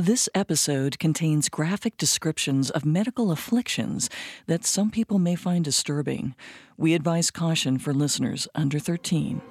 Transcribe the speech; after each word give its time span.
This 0.00 0.28
episode 0.32 1.00
contains 1.00 1.48
graphic 1.48 1.96
descriptions 1.96 2.70
of 2.70 2.86
medical 2.86 3.32
afflictions 3.32 4.08
that 4.46 4.64
some 4.64 4.92
people 4.92 5.18
may 5.18 5.34
find 5.34 5.64
disturbing. 5.64 6.36
We 6.76 6.94
advise 6.94 7.32
caution 7.32 7.78
for 7.78 7.92
listeners 7.92 8.46
under 8.54 8.78
13. 8.78 9.42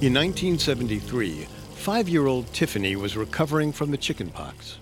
In 0.00 0.14
1973, 0.14 1.46
five 1.74 2.08
year 2.08 2.26
old 2.26 2.50
Tiffany 2.54 2.96
was 2.96 3.14
recovering 3.14 3.70
from 3.70 3.90
the 3.90 3.98
chickenpox. 3.98 4.78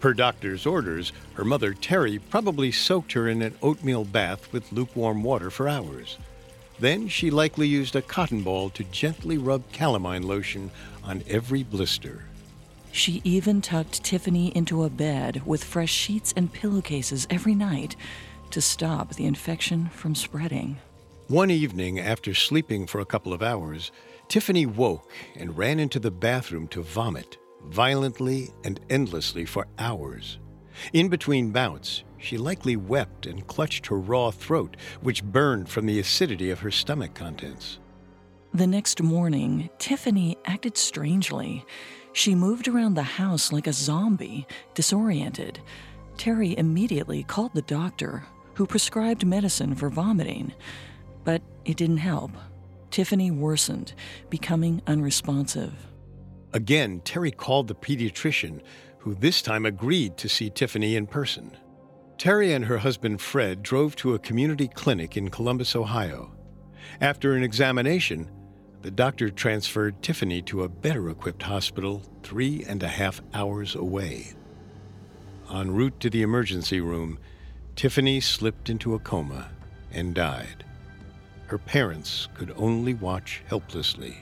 Per 0.00 0.14
doctor's 0.14 0.64
orders, 0.64 1.12
her 1.34 1.44
mother 1.44 1.74
Terry 1.74 2.18
probably 2.18 2.72
soaked 2.72 3.12
her 3.12 3.28
in 3.28 3.42
an 3.42 3.54
oatmeal 3.60 4.06
bath 4.06 4.50
with 4.54 4.72
lukewarm 4.72 5.22
water 5.22 5.50
for 5.50 5.68
hours. 5.68 6.16
Then 6.78 7.08
she 7.08 7.30
likely 7.30 7.68
used 7.68 7.96
a 7.96 8.02
cotton 8.02 8.42
ball 8.42 8.70
to 8.70 8.84
gently 8.84 9.38
rub 9.38 9.62
calamine 9.72 10.24
lotion 10.24 10.70
on 11.02 11.22
every 11.28 11.62
blister. 11.62 12.24
She 12.92 13.20
even 13.24 13.60
tucked 13.60 14.04
Tiffany 14.04 14.56
into 14.56 14.84
a 14.84 14.90
bed 14.90 15.42
with 15.44 15.64
fresh 15.64 15.92
sheets 15.92 16.32
and 16.36 16.52
pillowcases 16.52 17.26
every 17.28 17.54
night 17.54 17.96
to 18.50 18.60
stop 18.60 19.14
the 19.14 19.26
infection 19.26 19.88
from 19.88 20.14
spreading. 20.14 20.76
One 21.28 21.50
evening, 21.50 21.98
after 21.98 22.34
sleeping 22.34 22.86
for 22.86 23.00
a 23.00 23.06
couple 23.06 23.32
of 23.32 23.42
hours, 23.42 23.90
Tiffany 24.28 24.66
woke 24.66 25.10
and 25.34 25.56
ran 25.56 25.80
into 25.80 25.98
the 25.98 26.10
bathroom 26.10 26.68
to 26.68 26.82
vomit, 26.82 27.38
violently 27.64 28.50
and 28.62 28.78
endlessly 28.90 29.44
for 29.44 29.66
hours. 29.78 30.38
In 30.92 31.08
between 31.08 31.50
bouts, 31.50 32.04
she 32.24 32.38
likely 32.38 32.74
wept 32.74 33.26
and 33.26 33.46
clutched 33.46 33.86
her 33.86 33.98
raw 33.98 34.30
throat, 34.30 34.76
which 35.02 35.22
burned 35.22 35.68
from 35.68 35.86
the 35.86 36.00
acidity 36.00 36.50
of 36.50 36.60
her 36.60 36.70
stomach 36.70 37.14
contents. 37.14 37.78
The 38.54 38.66
next 38.66 39.02
morning, 39.02 39.68
Tiffany 39.78 40.38
acted 40.44 40.78
strangely. 40.78 41.66
She 42.12 42.34
moved 42.34 42.68
around 42.68 42.94
the 42.94 43.02
house 43.02 43.52
like 43.52 43.66
a 43.66 43.72
zombie, 43.72 44.46
disoriented. 44.74 45.60
Terry 46.16 46.56
immediately 46.56 47.24
called 47.24 47.52
the 47.52 47.62
doctor, 47.62 48.24
who 48.54 48.66
prescribed 48.66 49.26
medicine 49.26 49.74
for 49.74 49.90
vomiting. 49.90 50.54
But 51.24 51.42
it 51.64 51.76
didn't 51.76 51.96
help. 51.98 52.30
Tiffany 52.90 53.32
worsened, 53.32 53.92
becoming 54.30 54.80
unresponsive. 54.86 55.74
Again, 56.52 57.00
Terry 57.04 57.32
called 57.32 57.66
the 57.66 57.74
pediatrician, 57.74 58.62
who 58.98 59.14
this 59.14 59.42
time 59.42 59.66
agreed 59.66 60.16
to 60.18 60.28
see 60.28 60.48
Tiffany 60.48 60.94
in 60.94 61.06
person. 61.08 61.50
Terry 62.18 62.52
and 62.52 62.64
her 62.64 62.78
husband 62.78 63.20
Fred 63.20 63.62
drove 63.62 63.96
to 63.96 64.14
a 64.14 64.18
community 64.18 64.68
clinic 64.68 65.16
in 65.16 65.30
Columbus, 65.30 65.74
Ohio. 65.74 66.32
After 67.00 67.34
an 67.34 67.42
examination, 67.42 68.30
the 68.82 68.90
doctor 68.90 69.30
transferred 69.30 70.02
Tiffany 70.02 70.42
to 70.42 70.62
a 70.62 70.68
better 70.68 71.08
equipped 71.10 71.42
hospital 71.42 72.02
three 72.22 72.64
and 72.68 72.82
a 72.82 72.88
half 72.88 73.20
hours 73.32 73.74
away. 73.74 74.34
En 75.50 75.70
route 75.70 75.98
to 76.00 76.10
the 76.10 76.22
emergency 76.22 76.80
room, 76.80 77.18
Tiffany 77.76 78.20
slipped 78.20 78.70
into 78.70 78.94
a 78.94 78.98
coma 78.98 79.50
and 79.90 80.14
died. 80.14 80.64
Her 81.46 81.58
parents 81.58 82.28
could 82.34 82.52
only 82.56 82.94
watch 82.94 83.42
helplessly. 83.46 84.16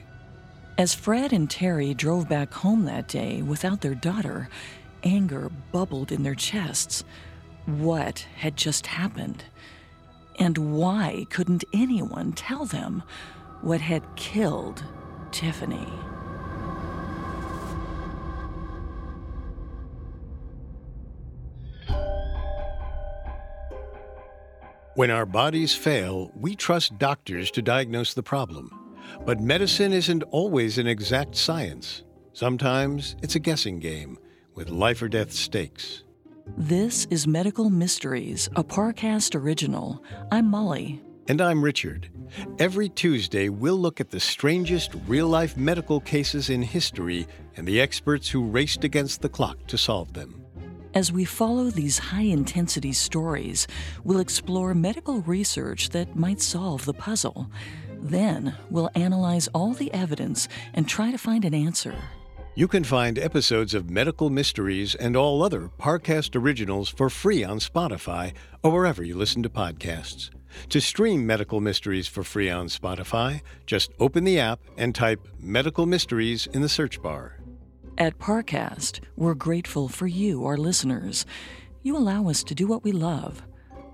As 0.78 0.94
Fred 0.94 1.32
and 1.32 1.50
Terry 1.50 1.92
drove 1.94 2.28
back 2.28 2.52
home 2.52 2.84
that 2.86 3.08
day 3.08 3.42
without 3.42 3.80
their 3.80 3.94
daughter, 3.94 4.48
anger 5.04 5.50
bubbled 5.70 6.10
in 6.10 6.22
their 6.22 6.34
chests. 6.34 7.04
What 7.66 8.26
had 8.36 8.56
just 8.56 8.86
happened? 8.88 9.44
And 10.38 10.76
why 10.76 11.26
couldn't 11.30 11.64
anyone 11.72 12.32
tell 12.32 12.64
them 12.64 13.04
what 13.60 13.80
had 13.80 14.02
killed 14.16 14.82
Tiffany? 15.30 15.88
When 24.94 25.10
our 25.10 25.24
bodies 25.24 25.74
fail, 25.74 26.32
we 26.34 26.54
trust 26.56 26.98
doctors 26.98 27.50
to 27.52 27.62
diagnose 27.62 28.12
the 28.12 28.22
problem. 28.22 28.92
But 29.24 29.40
medicine 29.40 29.92
isn't 29.92 30.22
always 30.24 30.78
an 30.78 30.86
exact 30.86 31.36
science. 31.36 32.02
Sometimes 32.32 33.16
it's 33.22 33.36
a 33.36 33.40
guessing 33.40 33.78
game 33.78 34.18
with 34.54 34.68
life 34.68 35.00
or 35.00 35.08
death 35.08 35.32
stakes. 35.32 36.02
This 36.46 37.06
is 37.10 37.26
Medical 37.26 37.70
Mysteries, 37.70 38.48
a 38.56 38.64
Parcast 38.64 39.34
original. 39.34 40.02
I'm 40.32 40.50
Molly. 40.50 41.00
And 41.28 41.40
I'm 41.40 41.62
Richard. 41.62 42.10
Every 42.58 42.88
Tuesday, 42.88 43.48
we'll 43.48 43.76
look 43.76 44.00
at 44.00 44.10
the 44.10 44.18
strangest 44.18 44.92
real 45.06 45.28
life 45.28 45.56
medical 45.56 46.00
cases 46.00 46.50
in 46.50 46.62
history 46.62 47.28
and 47.56 47.66
the 47.66 47.80
experts 47.80 48.28
who 48.28 48.44
raced 48.44 48.82
against 48.82 49.22
the 49.22 49.28
clock 49.28 49.66
to 49.68 49.78
solve 49.78 50.14
them. 50.14 50.44
As 50.94 51.12
we 51.12 51.24
follow 51.24 51.70
these 51.70 51.98
high 51.98 52.22
intensity 52.22 52.92
stories, 52.92 53.68
we'll 54.02 54.20
explore 54.20 54.74
medical 54.74 55.22
research 55.22 55.90
that 55.90 56.16
might 56.16 56.40
solve 56.40 56.84
the 56.84 56.94
puzzle. 56.94 57.50
Then, 58.00 58.56
we'll 58.68 58.90
analyze 58.96 59.48
all 59.54 59.74
the 59.74 59.92
evidence 59.94 60.48
and 60.74 60.88
try 60.88 61.12
to 61.12 61.18
find 61.18 61.44
an 61.44 61.54
answer. 61.54 61.94
You 62.54 62.68
can 62.68 62.84
find 62.84 63.18
episodes 63.18 63.72
of 63.72 63.88
Medical 63.88 64.28
Mysteries 64.28 64.94
and 64.94 65.16
all 65.16 65.42
other 65.42 65.70
Parcast 65.78 66.36
originals 66.36 66.90
for 66.90 67.08
free 67.08 67.42
on 67.42 67.58
Spotify 67.60 68.34
or 68.62 68.70
wherever 68.70 69.02
you 69.02 69.16
listen 69.16 69.42
to 69.44 69.48
podcasts. 69.48 70.28
To 70.68 70.78
stream 70.78 71.26
Medical 71.26 71.62
Mysteries 71.62 72.08
for 72.08 72.22
free 72.22 72.50
on 72.50 72.66
Spotify, 72.66 73.40
just 73.64 73.92
open 73.98 74.24
the 74.24 74.38
app 74.38 74.60
and 74.76 74.94
type 74.94 75.26
Medical 75.40 75.86
Mysteries 75.86 76.46
in 76.48 76.60
the 76.60 76.68
search 76.68 77.00
bar. 77.00 77.38
At 77.96 78.18
Parcast, 78.18 79.00
we're 79.16 79.32
grateful 79.32 79.88
for 79.88 80.06
you, 80.06 80.44
our 80.44 80.58
listeners. 80.58 81.24
You 81.82 81.96
allow 81.96 82.28
us 82.28 82.44
to 82.44 82.54
do 82.54 82.66
what 82.66 82.84
we 82.84 82.92
love. 82.92 83.42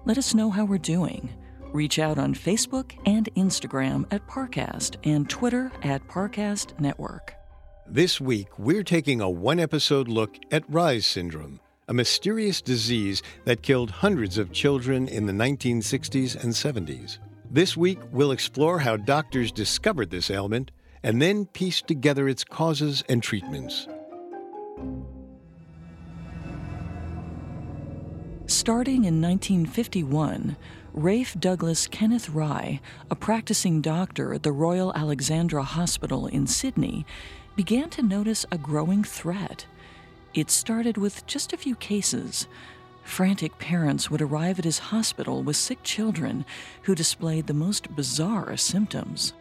Let 0.04 0.19
us 0.19 0.34
know 0.34 0.50
how 0.50 0.64
we're 0.64 0.78
doing. 0.78 1.32
Reach 1.72 2.00
out 2.00 2.19
on 2.19 2.34
Facebook 2.34 2.99
and 3.06 3.32
Instagram 3.37 4.04
at 4.11 4.26
Parcast 4.26 4.96
and 5.04 5.31
Twitter 5.31 5.70
at 5.82 6.08
Parcast 6.08 6.81
Network. 6.81 7.38
This 7.90 8.20
week, 8.20 8.49
we're 8.58 8.82
taking 8.82 9.23
a 9.23 9.31
one 9.31 9.58
episode 9.58 10.08
look 10.08 10.37
at 10.50 10.70
Reye's 10.70 11.06
syndrome, 11.06 11.58
a 11.88 11.94
mysterious 11.94 12.61
disease 12.61 13.23
that 13.46 13.62
killed 13.62 13.90
hundreds 13.90 14.37
of 14.37 14.52
children 14.52 15.08
in 15.08 15.25
the 15.25 15.32
1960s 15.32 16.35
and 16.44 16.52
70s. 16.52 17.17
This 17.50 17.79
week, 17.79 17.99
we'll 18.12 18.32
explore 18.32 18.79
how 18.79 18.99
doctors 18.99 19.50
discovered 19.50 20.11
this 20.11 20.31
ailment 20.31 20.70
and 21.02 21.23
then 21.23 21.46
pieced 21.46 21.87
together 21.87 22.29
its 22.29 22.44
causes 22.44 23.05
and 23.08 23.23
treatments. 23.23 23.88
Starting 28.46 29.06
in 29.06 29.23
1951, 29.23 30.58
Ralph 30.93 31.37
Douglas 31.38 31.87
Kenneth 31.87 32.29
Reye, 32.31 32.81
a 33.11 33.14
practicing 33.14 33.81
doctor 33.81 34.35
at 34.35 34.43
the 34.43 34.52
Royal 34.52 34.93
Alexandra 34.94 35.62
Hospital 35.62 36.26
in 36.26 36.46
Sydney, 36.46 37.06
began 37.58 37.90
to 37.90 38.02
notice 38.02 38.46
a 38.52 38.56
growing 38.56 39.02
threat. 39.02 39.66
It 40.32 40.49
started 40.49 40.96
with 40.96 41.26
just 41.26 41.52
a 41.52 41.56
few 41.56 41.75
cases. 41.75 42.46
Frantic 43.02 43.58
parents 43.58 44.08
would 44.08 44.22
arrive 44.22 44.60
at 44.60 44.64
his 44.64 44.78
hospital 44.78 45.43
with 45.43 45.56
sick 45.56 45.82
children 45.82 46.44
who 46.82 46.94
displayed 46.94 47.49
the 47.49 47.52
most 47.55 47.96
bizarre 47.96 48.56
symptoms. 48.56 49.32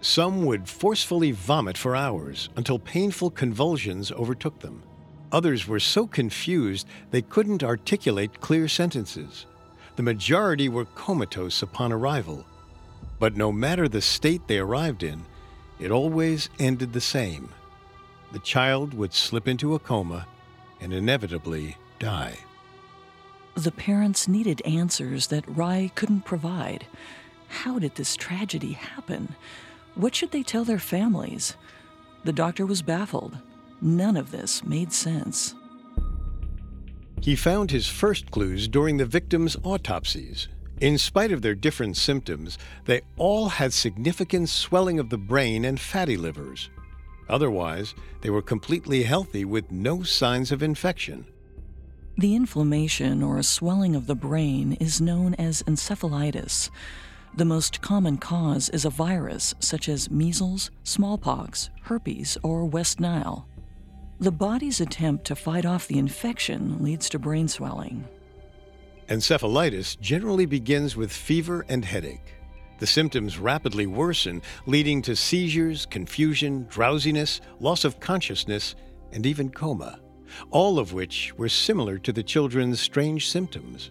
Some 0.00 0.44
would 0.44 0.68
forcefully 0.68 1.30
vomit 1.30 1.78
for 1.78 1.94
hours 1.94 2.48
until 2.56 2.80
painful 2.80 3.30
convulsions 3.30 4.10
overtook 4.10 4.58
them. 4.58 4.82
Others 5.30 5.68
were 5.68 5.78
so 5.78 6.04
confused 6.04 6.88
they 7.12 7.22
couldn't 7.22 7.62
articulate 7.62 8.40
clear 8.40 8.66
sentences. 8.66 9.46
The 9.94 10.02
majority 10.02 10.68
were 10.68 10.86
comatose 10.96 11.62
upon 11.62 11.92
arrival. 11.92 12.44
But 13.20 13.36
no 13.36 13.52
matter 13.52 13.86
the 13.88 14.02
state 14.02 14.48
they 14.48 14.58
arrived 14.58 15.04
in, 15.04 15.24
it 15.78 15.90
always 15.90 16.48
ended 16.58 16.92
the 16.92 17.00
same. 17.00 17.48
The 18.32 18.38
child 18.40 18.94
would 18.94 19.14
slip 19.14 19.46
into 19.48 19.74
a 19.74 19.78
coma 19.78 20.26
and 20.80 20.92
inevitably 20.92 21.76
die. 21.98 22.38
The 23.54 23.72
parents 23.72 24.28
needed 24.28 24.60
answers 24.66 25.28
that 25.28 25.46
Reye 25.46 25.94
couldn't 25.94 26.26
provide. 26.26 26.86
How 27.48 27.78
did 27.78 27.94
this 27.94 28.16
tragedy 28.16 28.72
happen? 28.72 29.34
What 29.94 30.14
should 30.14 30.30
they 30.30 30.42
tell 30.42 30.64
their 30.64 30.78
families? 30.78 31.56
The 32.24 32.32
doctor 32.32 32.66
was 32.66 32.82
baffled. 32.82 33.38
None 33.80 34.16
of 34.16 34.30
this 34.30 34.64
made 34.64 34.92
sense. 34.92 35.54
He 37.22 37.34
found 37.34 37.70
his 37.70 37.86
first 37.86 38.30
clues 38.30 38.68
during 38.68 38.98
the 38.98 39.06
victims' 39.06 39.56
autopsies. 39.62 40.48
In 40.80 40.98
spite 40.98 41.32
of 41.32 41.40
their 41.40 41.54
different 41.54 41.96
symptoms, 41.96 42.58
they 42.84 43.00
all 43.16 43.48
had 43.48 43.72
significant 43.72 44.50
swelling 44.50 44.98
of 44.98 45.08
the 45.08 45.16
brain 45.18 45.64
and 45.64 45.80
fatty 45.80 46.18
livers. 46.18 46.68
Otherwise, 47.28 47.94
they 48.20 48.30
were 48.30 48.42
completely 48.42 49.02
healthy 49.02 49.44
with 49.44 49.72
no 49.72 50.02
signs 50.02 50.52
of 50.52 50.62
infection. 50.62 51.24
The 52.18 52.34
inflammation 52.34 53.22
or 53.22 53.42
swelling 53.42 53.96
of 53.96 54.06
the 54.06 54.14
brain 54.14 54.74
is 54.74 55.00
known 55.00 55.34
as 55.34 55.62
encephalitis. 55.62 56.70
The 57.34 57.44
most 57.44 57.80
common 57.80 58.18
cause 58.18 58.68
is 58.70 58.84
a 58.84 58.90
virus 58.90 59.54
such 59.60 59.88
as 59.88 60.10
measles, 60.10 60.70
smallpox, 60.84 61.70
herpes, 61.82 62.38
or 62.42 62.64
West 62.64 63.00
Nile. 63.00 63.48
The 64.18 64.32
body's 64.32 64.80
attempt 64.80 65.26
to 65.26 65.36
fight 65.36 65.66
off 65.66 65.88
the 65.88 65.98
infection 65.98 66.82
leads 66.82 67.08
to 67.10 67.18
brain 67.18 67.48
swelling. 67.48 68.06
Encephalitis 69.08 69.98
generally 70.00 70.46
begins 70.46 70.96
with 70.96 71.12
fever 71.12 71.64
and 71.68 71.84
headache. 71.84 72.34
The 72.78 72.86
symptoms 72.86 73.38
rapidly 73.38 73.86
worsen, 73.86 74.42
leading 74.66 75.00
to 75.02 75.14
seizures, 75.14 75.86
confusion, 75.86 76.66
drowsiness, 76.68 77.40
loss 77.60 77.84
of 77.84 78.00
consciousness, 78.00 78.74
and 79.12 79.24
even 79.24 79.50
coma, 79.50 80.00
all 80.50 80.78
of 80.78 80.92
which 80.92 81.32
were 81.38 81.48
similar 81.48 81.98
to 81.98 82.12
the 82.12 82.22
children's 82.22 82.80
strange 82.80 83.30
symptoms. 83.30 83.90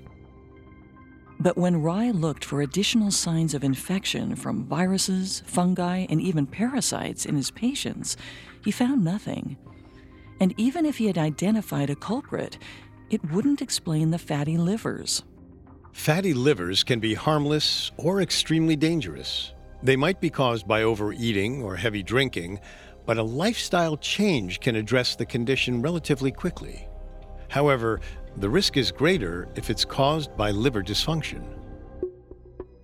But 1.39 1.57
when 1.57 1.81
Reye 1.81 2.13
looked 2.13 2.45
for 2.45 2.61
additional 2.61 3.11
signs 3.11 3.53
of 3.53 3.63
infection 3.63 4.35
from 4.35 4.65
viruses, 4.65 5.43
fungi, 5.45 6.05
and 6.09 6.21
even 6.21 6.45
parasites 6.45 7.25
in 7.25 7.35
his 7.35 7.51
patients, 7.51 8.17
he 8.63 8.71
found 8.71 9.03
nothing. 9.03 9.57
And 10.39 10.53
even 10.57 10.85
if 10.85 10.97
he 10.97 11.07
had 11.07 11.17
identified 11.17 11.89
a 11.89 11.95
culprit, 11.95 12.57
it 13.09 13.31
wouldn't 13.31 13.61
explain 13.61 14.11
the 14.11 14.17
fatty 14.17 14.57
livers. 14.57 15.23
Fatty 15.91 16.33
livers 16.33 16.83
can 16.83 16.99
be 16.99 17.13
harmless 17.13 17.91
or 17.97 18.21
extremely 18.21 18.75
dangerous. 18.75 19.53
They 19.81 19.95
might 19.95 20.19
be 20.19 20.29
caused 20.29 20.67
by 20.67 20.83
overeating 20.83 21.61
or 21.61 21.75
heavy 21.75 22.03
drinking, 22.03 22.59
but 23.05 23.17
a 23.17 23.23
lifestyle 23.23 23.97
change 23.97 24.59
can 24.59 24.75
address 24.75 25.15
the 25.15 25.25
condition 25.25 25.81
relatively 25.81 26.31
quickly. 26.31 26.87
However, 27.49 28.01
the 28.37 28.49
risk 28.49 28.77
is 28.77 28.91
greater 28.91 29.47
if 29.55 29.69
it's 29.69 29.85
caused 29.85 30.35
by 30.35 30.51
liver 30.51 30.83
dysfunction. 30.83 31.45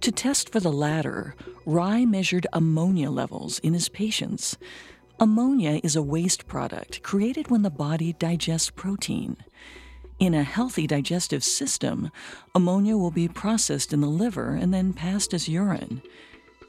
To 0.01 0.11
test 0.11 0.51
for 0.51 0.59
the 0.59 0.71
latter, 0.71 1.35
Reye 1.65 2.07
measured 2.07 2.47
ammonia 2.53 3.11
levels 3.11 3.59
in 3.59 3.73
his 3.73 3.89
patients. 3.89 4.57
Ammonia 5.19 5.79
is 5.83 5.95
a 5.95 6.01
waste 6.01 6.47
product 6.47 7.03
created 7.03 7.51
when 7.51 7.61
the 7.61 7.69
body 7.69 8.13
digests 8.13 8.71
protein. 8.71 9.37
In 10.21 10.35
a 10.35 10.43
healthy 10.43 10.85
digestive 10.85 11.43
system, 11.43 12.11
ammonia 12.53 12.95
will 12.95 13.09
be 13.09 13.27
processed 13.27 13.91
in 13.91 14.01
the 14.01 14.07
liver 14.07 14.53
and 14.53 14.71
then 14.71 14.93
passed 14.93 15.33
as 15.33 15.49
urine. 15.49 16.03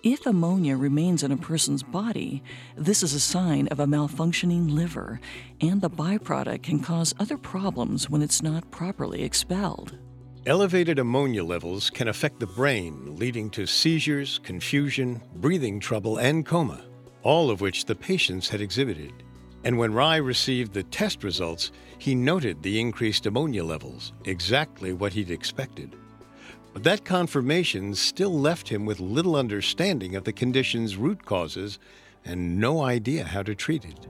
If 0.02 0.25
ammonia 0.25 0.75
remains 0.75 1.22
in 1.22 1.32
a 1.32 1.37
person's 1.37 1.82
body, 1.82 2.43
this 2.78 3.02
is 3.02 3.12
a 3.12 3.20
sign 3.20 3.69
of 3.69 3.78
a 3.78 3.84
malfunctioning 3.84 4.70
liver, 4.70 5.20
and 5.60 5.82
the 5.82 5.90
byproduct 5.90 6.62
can 6.62 6.81
cause 6.81 7.14
other 7.20 7.37
problems 7.37 8.08
when 8.08 8.22
it's 8.22 8.43
not 8.43 8.70
properly 8.70 9.22
expelled. 9.22 9.98
Elevated 10.46 10.98
ammonia 10.98 11.44
levels 11.44 11.90
can 11.90 12.08
affect 12.08 12.40
the 12.40 12.46
brain, 12.46 13.16
leading 13.16 13.50
to 13.50 13.66
seizures, 13.66 14.40
confusion, 14.43 15.20
breathing 15.34 15.78
trouble, 15.78 16.16
and 16.16 16.46
coma, 16.46 16.87
all 17.22 17.50
of 17.50 17.60
which 17.60 17.84
the 17.84 17.94
patients 17.94 18.48
had 18.48 18.62
exhibited. 18.62 19.12
And 19.64 19.78
when 19.78 19.93
Reye 19.93 20.25
received 20.25 20.72
the 20.72 20.82
test 20.82 21.22
results, 21.22 21.70
he 22.02 22.16
noted 22.16 22.60
the 22.60 22.81
increased 22.81 23.26
ammonia 23.26 23.62
levels, 23.62 24.12
exactly 24.25 24.93
what 24.93 25.12
he'd 25.12 25.31
expected. 25.31 25.94
But 26.72 26.82
that 26.82 27.04
confirmation 27.04 27.94
still 27.94 28.40
left 28.40 28.69
him 28.69 28.84
with 28.84 28.99
little 28.99 29.37
understanding 29.37 30.16
of 30.16 30.25
the 30.25 30.32
condition's 30.32 30.96
root 30.96 31.25
causes 31.25 31.78
and 32.25 32.58
no 32.58 32.82
idea 32.82 33.22
how 33.22 33.44
to 33.44 33.54
treat 33.54 33.84
it. 33.84 34.08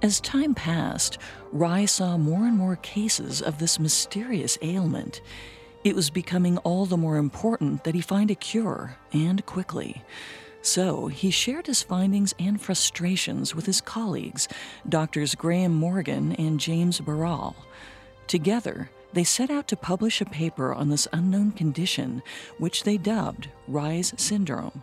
As 0.00 0.18
time 0.22 0.54
passed, 0.54 1.18
Reye 1.52 1.86
saw 1.86 2.16
more 2.16 2.46
and 2.46 2.56
more 2.56 2.76
cases 2.76 3.42
of 3.42 3.58
this 3.58 3.78
mysterious 3.78 4.56
ailment. 4.62 5.20
It 5.84 5.94
was 5.94 6.08
becoming 6.08 6.56
all 6.58 6.86
the 6.86 6.96
more 6.96 7.18
important 7.18 7.84
that 7.84 7.94
he 7.94 8.00
find 8.00 8.30
a 8.30 8.34
cure, 8.34 8.96
and 9.12 9.44
quickly. 9.44 10.02
So 10.64 11.08
he 11.08 11.30
shared 11.30 11.66
his 11.66 11.82
findings 11.82 12.34
and 12.38 12.58
frustrations 12.58 13.54
with 13.54 13.66
his 13.66 13.82
colleagues, 13.82 14.48
Doctors 14.88 15.34
Graham 15.34 15.74
Morgan 15.74 16.32
and 16.36 16.58
James 16.58 17.00
Baral. 17.00 17.54
Together, 18.28 18.90
they 19.12 19.24
set 19.24 19.50
out 19.50 19.68
to 19.68 19.76
publish 19.76 20.22
a 20.22 20.24
paper 20.24 20.72
on 20.72 20.88
this 20.88 21.06
unknown 21.12 21.52
condition, 21.52 22.22
which 22.56 22.82
they 22.82 22.96
dubbed 22.96 23.50
Reye's 23.68 24.14
syndrome. 24.16 24.82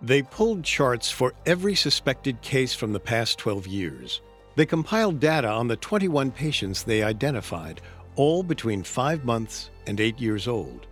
They 0.00 0.22
pulled 0.22 0.64
charts 0.64 1.10
for 1.10 1.34
every 1.44 1.74
suspected 1.74 2.40
case 2.40 2.72
from 2.72 2.94
the 2.94 2.98
past 2.98 3.38
12 3.38 3.66
years. 3.66 4.22
They 4.56 4.64
compiled 4.64 5.20
data 5.20 5.48
on 5.48 5.68
the 5.68 5.76
21 5.76 6.30
patients 6.30 6.82
they 6.84 7.02
identified, 7.02 7.82
all 8.16 8.42
between 8.42 8.82
five 8.82 9.26
months 9.26 9.68
and 9.86 10.00
eight 10.00 10.18
years 10.18 10.48
old. 10.48 10.86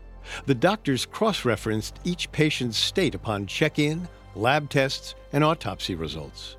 The 0.46 0.54
doctors 0.54 1.06
cross 1.06 1.44
referenced 1.44 1.98
each 2.04 2.30
patient's 2.32 2.76
state 2.78 3.14
upon 3.14 3.46
check 3.46 3.78
in, 3.78 4.08
lab 4.34 4.68
tests, 4.70 5.14
and 5.32 5.44
autopsy 5.44 5.94
results. 5.94 6.56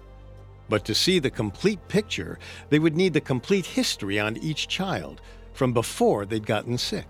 But 0.69 0.85
to 0.85 0.95
see 0.95 1.19
the 1.19 1.29
complete 1.29 1.85
picture, 1.87 2.39
they 2.69 2.79
would 2.79 2.95
need 2.95 3.13
the 3.13 3.21
complete 3.21 3.65
history 3.65 4.19
on 4.19 4.37
each 4.37 4.67
child, 4.67 5.21
from 5.53 5.73
before 5.73 6.25
they'd 6.25 6.45
gotten 6.45 6.77
sick. 6.77 7.07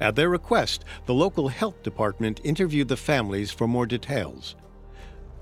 At 0.00 0.16
their 0.16 0.28
request, 0.28 0.84
the 1.06 1.14
local 1.14 1.48
health 1.48 1.82
department 1.82 2.40
interviewed 2.44 2.88
the 2.88 2.96
families 2.96 3.50
for 3.50 3.66
more 3.66 3.86
details. 3.86 4.56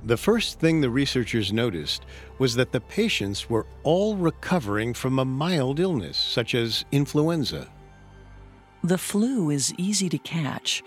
The 0.05 0.17
first 0.17 0.61
thing 0.61 0.81
the 0.81 0.91
researchers 0.91 1.53
noticed 1.53 2.05
was 2.39 2.55
that 2.57 2.73
the 2.73 2.81
patients 2.81 3.49
were 3.49 3.67
all 3.85 4.17
recovering 4.17 4.93
from 4.93 5.19
a 5.19 5.25
mild 5.25 5.81
illness, 5.81 6.17
such 6.17 6.55
as 6.55 6.85
influenza. 6.93 7.69
The 8.83 8.99
flu 8.99 9.49
is 9.49 9.73
easy 9.79 10.11
to 10.11 10.19
catch. 10.19 10.83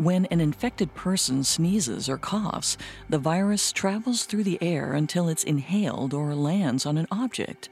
When 0.00 0.24
an 0.30 0.40
infected 0.40 0.94
person 0.94 1.44
sneezes 1.44 2.08
or 2.08 2.16
coughs, 2.16 2.78
the 3.10 3.18
virus 3.18 3.70
travels 3.70 4.24
through 4.24 4.44
the 4.44 4.56
air 4.62 4.94
until 4.94 5.28
it's 5.28 5.44
inhaled 5.44 6.14
or 6.14 6.34
lands 6.34 6.86
on 6.86 6.96
an 6.96 7.06
object. 7.10 7.68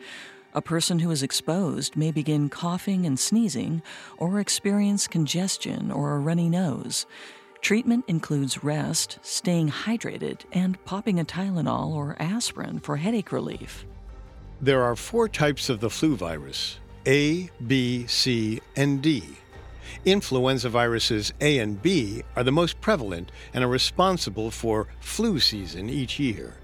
A 0.52 0.60
person 0.60 0.98
who 0.98 1.10
is 1.10 1.22
exposed 1.22 1.96
may 1.96 2.10
begin 2.10 2.50
coughing 2.50 3.06
and 3.06 3.18
sneezing 3.18 3.80
or 4.18 4.40
experience 4.40 5.08
congestion 5.08 5.90
or 5.90 6.16
a 6.16 6.18
runny 6.18 6.50
nose. 6.50 7.06
Treatment 7.62 8.04
includes 8.08 8.62
rest, 8.62 9.18
staying 9.22 9.70
hydrated, 9.70 10.42
and 10.52 10.84
popping 10.84 11.18
a 11.18 11.24
Tylenol 11.24 11.94
or 11.94 12.14
aspirin 12.20 12.78
for 12.78 12.98
headache 12.98 13.32
relief. 13.32 13.86
There 14.60 14.82
are 14.82 14.96
four 14.96 15.30
types 15.30 15.70
of 15.70 15.80
the 15.80 15.88
flu 15.88 16.14
virus 16.14 16.78
A, 17.06 17.48
B, 17.66 18.06
C, 18.06 18.60
and 18.76 19.00
D. 19.00 19.24
Influenza 20.04 20.68
viruses 20.68 21.32
A 21.40 21.58
and 21.58 21.82
B 21.82 22.22
are 22.36 22.44
the 22.44 22.52
most 22.52 22.80
prevalent 22.80 23.30
and 23.52 23.64
are 23.64 23.68
responsible 23.68 24.50
for 24.50 24.88
flu 25.00 25.40
season 25.40 25.88
each 25.90 26.18
year. 26.18 26.54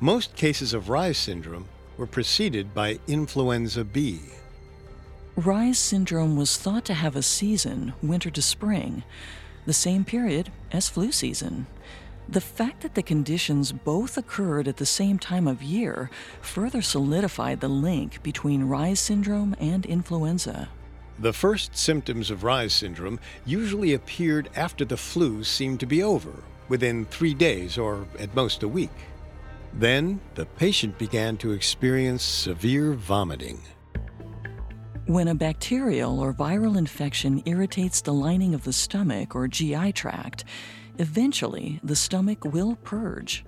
Most 0.00 0.36
cases 0.36 0.74
of 0.74 0.84
Reye 0.84 1.14
syndrome 1.14 1.68
were 1.96 2.06
preceded 2.06 2.74
by 2.74 2.98
influenza 3.06 3.84
B. 3.84 4.20
Reye's 5.36 5.78
syndrome 5.78 6.36
was 6.36 6.56
thought 6.56 6.84
to 6.86 6.94
have 6.94 7.14
a 7.14 7.22
season, 7.22 7.92
winter 8.02 8.30
to 8.30 8.42
spring, 8.42 9.02
the 9.66 9.72
same 9.72 10.04
period 10.04 10.50
as 10.72 10.88
flu 10.88 11.12
season. 11.12 11.66
The 12.28 12.40
fact 12.40 12.82
that 12.82 12.94
the 12.94 13.02
conditions 13.02 13.70
both 13.70 14.16
occurred 14.16 14.66
at 14.66 14.78
the 14.78 14.86
same 14.86 15.18
time 15.18 15.46
of 15.46 15.62
year 15.62 16.10
further 16.40 16.82
solidified 16.82 17.60
the 17.60 17.68
link 17.68 18.22
between 18.22 18.68
Reye's 18.68 18.98
syndrome 18.98 19.54
and 19.60 19.86
influenza. 19.86 20.68
The 21.18 21.32
first 21.32 21.76
symptoms 21.76 22.30
of 22.30 22.44
Reye's 22.44 22.74
syndrome 22.74 23.18
usually 23.46 23.94
appeared 23.94 24.50
after 24.54 24.84
the 24.84 24.98
flu 24.98 25.44
seemed 25.44 25.80
to 25.80 25.86
be 25.86 26.02
over, 26.02 26.32
within 26.68 27.06
three 27.06 27.32
days 27.32 27.78
or 27.78 28.06
at 28.18 28.34
most 28.34 28.62
a 28.62 28.68
week. 28.68 28.90
Then 29.72 30.20
the 30.34 30.44
patient 30.44 30.98
began 30.98 31.36
to 31.38 31.52
experience 31.52 32.22
severe 32.22 32.92
vomiting. 32.92 33.60
When 35.06 35.28
a 35.28 35.34
bacterial 35.34 36.18
or 36.18 36.34
viral 36.34 36.76
infection 36.76 37.42
irritates 37.46 38.00
the 38.00 38.12
lining 38.12 38.54
of 38.54 38.64
the 38.64 38.72
stomach 38.72 39.36
or 39.36 39.48
GI 39.48 39.92
tract, 39.92 40.44
eventually 40.98 41.80
the 41.82 41.96
stomach 41.96 42.44
will 42.44 42.76
purge. 42.82 43.44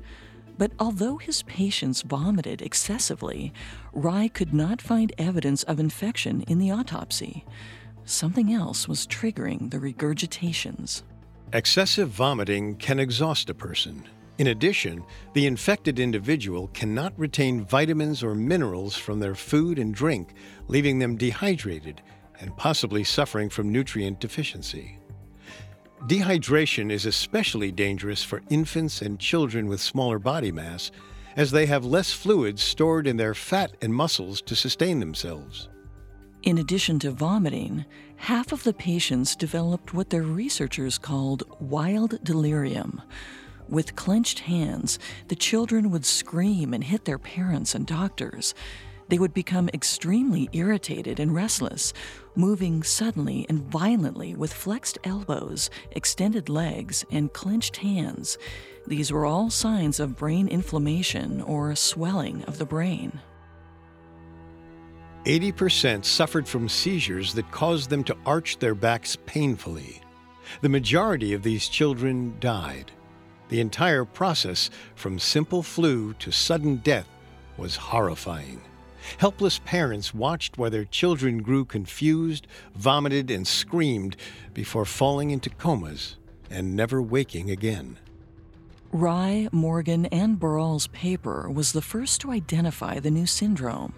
But 0.59 0.73
although 0.81 1.17
his 1.19 1.45
patients 1.45 2.03
vomited 2.03 2.61
excessively, 2.61 3.53
Reye 3.95 4.33
could 4.33 4.53
not 4.53 4.83
find 4.83 5.12
evidence 5.17 5.62
of 5.62 5.79
infection 5.79 6.43
in 6.43 6.59
the 6.59 6.73
autopsy. 6.73 7.45
Something 8.05 8.53
else 8.53 8.88
was 8.88 9.07
triggering 9.07 9.71
the 9.71 9.79
regurgitations. 9.79 11.03
Excessive 11.53 12.09
vomiting 12.09 12.75
can 12.77 12.99
exhaust 12.99 13.49
a 13.49 13.55
person. 13.55 14.07
In 14.38 14.49
addition, 14.49 15.05
the 15.33 15.47
infected 15.47 15.99
individual 15.99 16.69
cannot 16.69 17.19
retain 17.19 17.65
vitamins 17.65 18.23
or 18.23 18.35
minerals 18.35 18.97
from 18.97 19.21
their 19.21 19.35
food 19.35 19.79
and 19.79 19.95
drink, 19.95 20.35
leaving 20.67 20.99
them 20.99 21.17
dehydrated 21.17 22.03
and 22.41 22.57
possibly 22.57 23.05
suffering 23.05 23.49
from 23.49 23.73
nutrient 23.73 24.21
deficiency. 24.21 24.98
Dehydration 26.07 26.93
is 26.93 27.07
especially 27.07 27.73
dangerous 27.73 28.23
for 28.23 28.43
infants 28.50 29.02
and 29.02 29.19
children 29.19 29.67
with 29.67 29.81
smaller 29.81 30.19
body 30.19 30.52
mass, 30.52 30.90
as 31.37 31.50
they 31.50 31.67
have 31.67 31.85
less 31.85 32.12
fluids 32.12 32.62
stored 32.62 33.07
in 33.07 33.17
their 33.17 33.35
fat 33.35 33.73
and 33.83 33.93
muscles 33.93 34.40
to 34.43 34.55
sustain 34.55 35.00
themselves. 35.00 35.69
In 36.45 36.59
addition 36.59 37.00
to 37.00 37.11
vomiting, 37.11 37.85
half 38.17 38.52
of 38.52 38.62
the 38.62 38.73
patients 38.73 39.35
developed 39.35 39.93
what 39.93 40.11
their 40.11 40.23
researchers 40.23 40.99
called 40.99 41.43
wild 41.61 42.23
delirium. 42.23 43.02
With 43.69 43.97
clenched 43.97 44.40
hands, 44.40 44.99
the 45.26 45.37
children 45.37 45.90
would 45.90 46.07
scream 46.07 46.73
and 46.73 46.85
hit 46.85 47.05
their 47.05 47.19
parents 47.19 47.75
and 47.75 47.87
doctors. 47.87 48.55
They 49.09 49.19
would 49.19 49.33
become 49.33 49.71
extremely 49.73 50.50
irritated 50.53 51.19
and 51.19 51.35
restless, 51.35 51.95
moving 52.35 52.83
suddenly 52.83 53.47
and 53.49 53.61
violently 53.61 54.35
with 54.35 54.53
flexed 54.53 54.99
elbows, 55.03 55.71
extended 55.93 56.49
legs, 56.49 57.05
and 57.11 57.33
clenched 57.33 57.79
hands. 57.79 58.37
These 58.87 59.11
were 59.11 59.25
all 59.25 59.50
signs 59.50 59.99
of 59.99 60.17
brain 60.17 60.47
inflammation 60.49 61.41
or 61.41 61.75
swelling 61.75 62.43
of 62.45 62.59
the 62.59 62.67
brain. 62.67 63.21
80% 65.25 66.05
suffered 66.05 66.47
from 66.47 66.69
seizures 66.69 67.35
that 67.35 67.50
caused 67.50 67.91
them 67.91 68.05
to 68.05 68.17
arch 68.25 68.59
their 68.59 68.75
backs 68.75 69.17
painfully. 69.27 70.00
The 70.61 70.69
majority 70.69 71.35
of 71.35 71.43
these 71.43 71.69
children 71.69 72.37
died. 72.41 72.93
The 73.49 73.61
entire 73.61 74.05
process, 74.05 74.71
from 74.95 75.19
simple 75.19 75.62
flu 75.62 76.15
to 76.15 76.31
sudden 76.31 76.77
death, 76.77 77.09
was 77.57 77.77
horrifying. 77.77 78.61
Helpless 79.17 79.59
parents 79.65 80.12
watched 80.12 80.59
while 80.59 80.71
their 80.71 80.85
children 80.85 81.43
grew 81.43 81.65
confused, 81.65 82.47
vomited, 82.75 83.31
and 83.31 83.47
screamed 83.47 84.17
before 84.55 84.85
falling 84.85 85.31
into 85.31 85.50
comas 85.50 86.17
and 86.50 86.77
never 86.77 87.00
waking 87.00 87.50
again. 87.50 87.99
Reye, 88.93 89.53
Morgan, 89.53 90.07
and 90.07 90.38
Baral's 90.38 90.87
paper 90.88 91.50
was 91.50 91.73
the 91.73 91.83
first 91.83 92.21
to 92.23 92.31
identify 92.31 92.99
the 93.00 93.11
new 93.11 93.27
syndrome. 93.27 93.93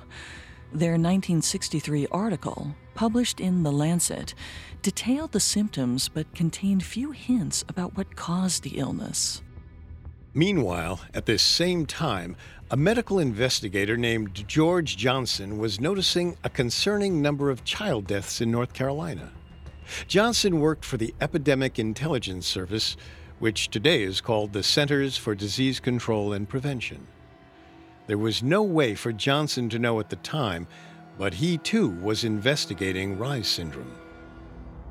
Their 0.72 0.92
1963 0.92 2.06
article, 2.12 2.74
published 2.94 3.40
in 3.40 3.62
The 3.62 3.72
Lancet, 3.72 4.34
detailed 4.82 5.32
the 5.32 5.40
symptoms 5.40 6.08
but 6.08 6.34
contained 6.34 6.84
few 6.84 7.10
hints 7.10 7.64
about 7.68 7.96
what 7.96 8.16
caused 8.16 8.62
the 8.62 8.78
illness. 8.78 9.42
Meanwhile, 10.32 11.00
at 11.12 11.26
this 11.26 11.42
same 11.42 11.86
time, 11.86 12.36
a 12.70 12.76
medical 12.76 13.18
investigator 13.18 13.96
named 13.96 14.46
George 14.46 14.96
Johnson 14.96 15.58
was 15.58 15.80
noticing 15.80 16.36
a 16.44 16.50
concerning 16.50 17.20
number 17.20 17.50
of 17.50 17.64
child 17.64 18.06
deaths 18.06 18.40
in 18.40 18.48
North 18.48 18.72
Carolina. 18.72 19.32
Johnson 20.06 20.60
worked 20.60 20.84
for 20.84 20.96
the 20.96 21.12
Epidemic 21.20 21.80
Intelligence 21.80 22.46
Service, 22.46 22.96
which 23.40 23.70
today 23.70 24.04
is 24.04 24.20
called 24.20 24.52
the 24.52 24.62
Centers 24.62 25.16
for 25.16 25.34
Disease 25.34 25.80
Control 25.80 26.32
and 26.32 26.48
Prevention. 26.48 27.08
There 28.06 28.18
was 28.18 28.40
no 28.40 28.62
way 28.62 28.94
for 28.94 29.12
Johnson 29.12 29.68
to 29.70 29.80
know 29.80 29.98
at 29.98 30.10
the 30.10 30.16
time, 30.16 30.68
but 31.18 31.34
he 31.34 31.58
too 31.58 31.88
was 31.88 32.22
investigating 32.22 33.18
Reye's 33.18 33.48
syndrome. 33.48 33.92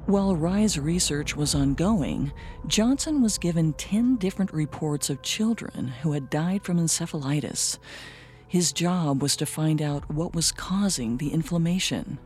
While 0.05 0.35
Reye's 0.35 0.79
research 0.79 1.35
was 1.35 1.53
ongoing, 1.53 2.31
Johnson 2.65 3.21
was 3.21 3.37
given 3.37 3.73
10 3.73 4.15
different 4.15 4.51
reports 4.51 5.09
of 5.09 5.21
children 5.21 5.89
who 6.01 6.13
had 6.13 6.31
died 6.31 6.63
from 6.63 6.79
encephalitis. 6.79 7.77
His 8.47 8.71
job 8.71 9.21
was 9.21 9.35
to 9.35 9.45
find 9.45 9.81
out 9.81 10.11
what 10.11 10.33
was 10.33 10.51
causing 10.51 11.17
the 11.17 11.31
inflammation. 11.31 12.17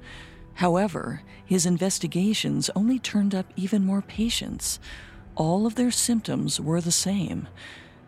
However, 0.54 1.24
his 1.46 1.66
investigations 1.66 2.70
only 2.76 3.00
turned 3.00 3.36
up 3.36 3.52
even 3.58 3.86
more 3.86 4.02
patients. 4.02 4.80
All 5.36 5.66
of 5.66 5.76
their 5.76 5.92
symptoms 5.92 6.62
were 6.62 6.80
the 6.80 6.92
same. 6.92 7.50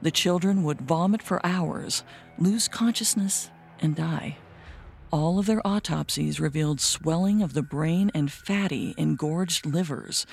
The 0.02 0.12
children 0.12 0.64
would 0.64 0.82
vomit 0.82 1.22
for 1.22 1.46
hours, 1.46 2.04
lose 2.38 2.70
consciousness, 2.70 3.50
and 3.82 3.96
die. 3.96 4.38
All 5.16 5.40
of 5.40 5.46
their 5.46 5.66
autopsies 5.66 6.42
revealed 6.42 6.82
swelling 6.82 7.42
of 7.42 7.54
the 7.54 7.62
brain 7.62 8.12
and 8.14 8.30
fatty, 8.30 8.94
engorged 8.98 9.66
livers, 9.66 10.26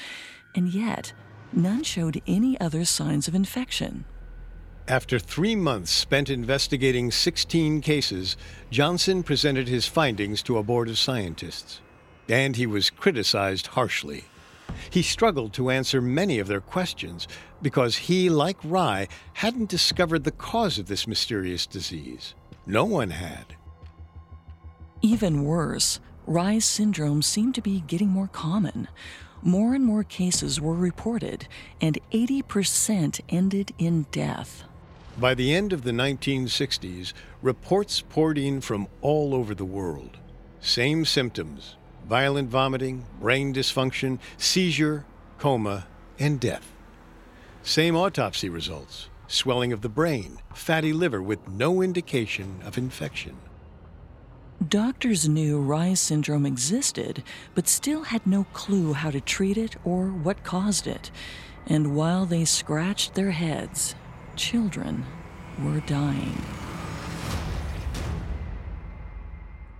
and 0.57 0.75
yet 0.75 1.13
none 1.53 1.85
showed 1.85 2.21
any 2.27 2.59
other 2.59 2.85
signs 2.85 3.29
of 3.29 3.35
infection. 3.37 4.05
After 4.89 5.21
three 5.21 5.55
months 5.55 5.93
spent 5.93 6.29
investigating 6.29 7.13
16 7.13 7.81
cases, 7.81 8.37
Johnson 8.73 9.23
presented 9.23 9.69
his 9.69 9.87
findings 9.87 10.43
to 10.43 10.59
a 10.59 10.65
board 10.65 10.89
of 10.89 10.99
scientists, 10.99 11.81
and 12.29 12.57
he 12.57 12.67
was 12.67 12.91
criticized 12.91 13.69
harshly. 13.69 14.25
He 14.91 15.03
struggled 15.03 15.53
to 15.53 15.71
answer 15.71 16.01
many 16.01 16.41
of 16.41 16.49
their 16.49 16.61
questions 16.61 17.29
because 17.63 17.95
he, 17.97 18.29
like 18.29 18.61
Reye, 18.63 19.09
hadn't 19.35 19.71
discovered 19.71 20.25
the 20.25 20.33
cause 20.33 20.77
of 20.77 20.89
this 20.89 21.07
mysterious 21.07 21.69
disease. 21.69 22.35
No 22.67 22.85
one 22.85 23.11
had. 23.11 23.55
Even 25.05 25.45
worse, 25.45 25.99
Reye's 26.29 26.65
syndrome 26.65 27.23
seemed 27.23 27.57
to 27.57 27.61
be 27.61 27.81
getting 27.81 28.09
more 28.09 28.29
common. 28.29 28.87
More 29.43 29.75
and 29.75 29.85
more 29.85 30.05
cases 30.05 30.61
were 30.61 30.75
reported, 30.75 31.49
and 31.81 31.99
80% 32.13 33.21
ended 33.29 33.73
in 33.79 34.07
death. 34.13 34.63
By 35.19 35.35
the 35.35 35.53
end 35.53 35.73
of 35.73 35.83
the 35.83 35.91
1960s, 35.91 37.13
reports 37.43 38.01
poured 38.01 38.39
in 38.39 38.61
from 38.61 38.87
all 39.01 39.35
over 39.35 39.57
the 39.57 39.65
world. 39.65 40.19
Same 40.61 41.05
symptoms 41.05 41.75
violent 42.09 42.49
vomiting, 42.49 43.05
brain 43.21 43.53
dysfunction, 43.55 44.19
seizure, 44.37 45.05
coma, 45.39 45.87
and 46.19 46.39
death. 46.39 46.73
Same 47.63 47.97
autopsy 47.97 48.49
results 48.49 49.09
swelling 49.27 49.73
of 49.73 49.81
the 49.81 49.89
brain, 49.89 50.39
fatty 50.53 50.93
liver 50.93 51.23
with 51.23 51.49
no 51.49 51.81
indication 51.81 52.61
of 52.65 52.77
infection. 52.77 53.35
Doctors 54.69 55.29
knew 55.29 55.61
Reye's 55.61 55.99
syndrome 55.99 56.47
existed, 56.47 57.25
but 57.55 57.67
still 57.67 58.05
had 58.05 58.25
no 58.27 58.45
clue 58.53 58.93
how 58.93 59.11
to 59.11 59.21
treat 59.21 59.57
it 59.57 59.77
or 59.85 60.07
what 60.07 60.45
caused 60.45 60.87
it. 60.87 61.11
And 61.67 61.97
while 61.97 62.27
they 62.27 62.45
scratched 62.45 63.15
their 63.15 63.31
heads, 63.31 63.95
children 64.37 65.05
were 65.65 65.81
dying. 65.81 66.41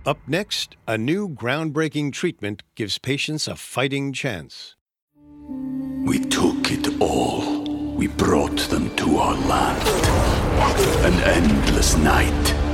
Up 0.05 0.19
next, 0.27 0.75
a 0.85 0.97
new 0.97 1.29
groundbreaking 1.29 2.11
treatment 2.11 2.63
gives 2.75 2.97
patients 2.97 3.47
a 3.47 3.55
fighting 3.55 4.11
chance. 4.11 4.75
We 6.03 6.19
took 6.19 6.71
it 6.71 6.99
all. 6.99 7.93
We 7.95 8.07
brought 8.07 8.59
them 8.69 8.93
to 8.97 9.17
our 9.17 9.35
land. 9.35 9.87
An 11.05 11.13
endless 11.23 11.95
night 11.95 12.62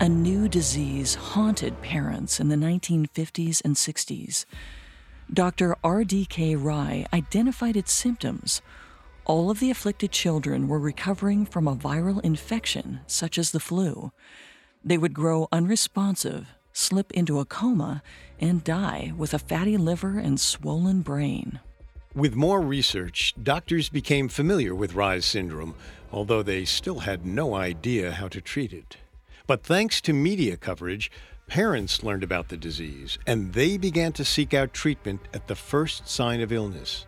A 0.00 0.08
new 0.08 0.48
disease 0.48 1.14
haunted 1.14 1.80
parents 1.80 2.40
in 2.40 2.48
the 2.48 2.56
1950s 2.56 3.62
and 3.64 3.76
60s. 3.76 4.46
Dr. 5.32 5.76
R.D.K. 5.84 6.56
Reye 6.56 7.06
identified 7.12 7.76
its 7.76 7.92
symptoms. 7.92 8.62
All 9.24 9.50
of 9.50 9.60
the 9.60 9.70
afflicted 9.70 10.10
children 10.10 10.66
were 10.66 10.78
recovering 10.78 11.46
from 11.46 11.68
a 11.68 11.76
viral 11.76 12.20
infection, 12.24 13.00
such 13.06 13.38
as 13.38 13.52
the 13.52 13.60
flu. 13.60 14.10
They 14.84 14.98
would 14.98 15.14
grow 15.14 15.46
unresponsive, 15.52 16.48
slip 16.72 17.12
into 17.12 17.38
a 17.38 17.44
coma, 17.44 18.02
and 18.40 18.64
die 18.64 19.12
with 19.16 19.32
a 19.32 19.38
fatty 19.38 19.76
liver 19.76 20.18
and 20.18 20.40
swollen 20.40 21.02
brain. 21.02 21.60
With 22.14 22.34
more 22.34 22.60
research, 22.60 23.34
doctors 23.40 23.88
became 23.88 24.28
familiar 24.28 24.74
with 24.74 24.94
Reye's 24.94 25.24
syndrome, 25.24 25.74
although 26.10 26.42
they 26.42 26.64
still 26.64 27.00
had 27.00 27.24
no 27.24 27.54
idea 27.54 28.12
how 28.12 28.28
to 28.28 28.40
treat 28.40 28.72
it. 28.72 28.96
But 29.52 29.64
thanks 29.64 30.00
to 30.00 30.14
media 30.14 30.56
coverage, 30.56 31.10
parents 31.46 32.02
learned 32.02 32.22
about 32.22 32.48
the 32.48 32.56
disease 32.56 33.18
and 33.26 33.52
they 33.52 33.76
began 33.76 34.14
to 34.14 34.24
seek 34.24 34.54
out 34.54 34.72
treatment 34.72 35.20
at 35.34 35.46
the 35.46 35.54
first 35.54 36.08
sign 36.08 36.40
of 36.40 36.52
illness. 36.52 37.04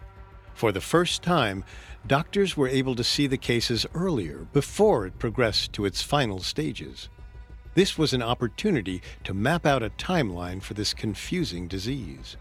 For 0.52 0.70
the 0.70 0.82
first 0.82 1.22
time, 1.22 1.64
doctors 2.06 2.54
were 2.54 2.68
able 2.68 2.96
to 2.96 3.02
see 3.02 3.26
the 3.26 3.38
cases 3.38 3.86
earlier 3.94 4.46
before 4.52 5.06
it 5.06 5.18
progressed 5.18 5.72
to 5.72 5.86
its 5.86 6.02
final 6.02 6.38
stages. 6.38 7.08
This 7.72 7.96
was 7.96 8.12
an 8.12 8.20
opportunity 8.20 9.00
to 9.24 9.32
map 9.32 9.64
out 9.64 9.82
a 9.82 9.88
timeline 9.88 10.60
for 10.60 10.74
this 10.74 10.92
confusing 10.92 11.66
disease. 11.66 12.36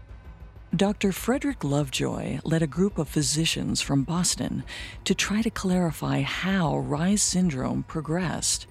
Dr. 0.76 1.12
Frederick 1.12 1.64
Lovejoy 1.64 2.40
led 2.44 2.62
a 2.62 2.66
group 2.66 2.98
of 2.98 3.08
physicians 3.08 3.80
from 3.80 4.02
Boston 4.02 4.64
to 5.04 5.14
try 5.14 5.40
to 5.40 5.48
clarify 5.48 6.20
how 6.20 6.76
Reye's 6.76 7.22
syndrome 7.22 7.84
progressed. 7.84 8.66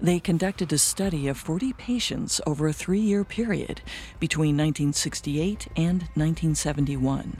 They 0.00 0.20
conducted 0.20 0.72
a 0.72 0.78
study 0.78 1.28
of 1.28 1.38
40 1.38 1.72
patients 1.72 2.40
over 2.46 2.68
a 2.68 2.72
three 2.72 3.00
year 3.00 3.24
period 3.24 3.80
between 4.20 4.56
1968 4.56 5.68
and 5.76 6.02
1971. 6.14 7.38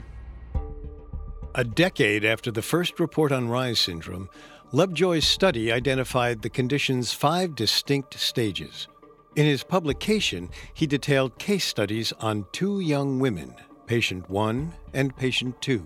A 1.55 1.63
decade 1.63 2.25
after 2.25 2.51
the 2.51 2.61
first 2.61 2.99
report 2.99 3.31
on 3.31 3.49
Reye's 3.49 3.79
syndrome, 3.79 4.29
Lovejoy's 4.71 5.25
study 5.25 5.71
identified 5.71 6.41
the 6.41 6.49
condition's 6.49 7.13
five 7.13 7.55
distinct 7.55 8.19
stages. 8.19 8.87
In 9.35 9.45
his 9.45 9.63
publication, 9.63 10.49
he 10.73 10.85
detailed 10.85 11.37
case 11.39 11.65
studies 11.65 12.11
on 12.19 12.45
two 12.51 12.79
young 12.79 13.19
women, 13.19 13.55
patient 13.85 14.29
1 14.29 14.73
and 14.93 15.15
patient 15.15 15.61
2. 15.61 15.85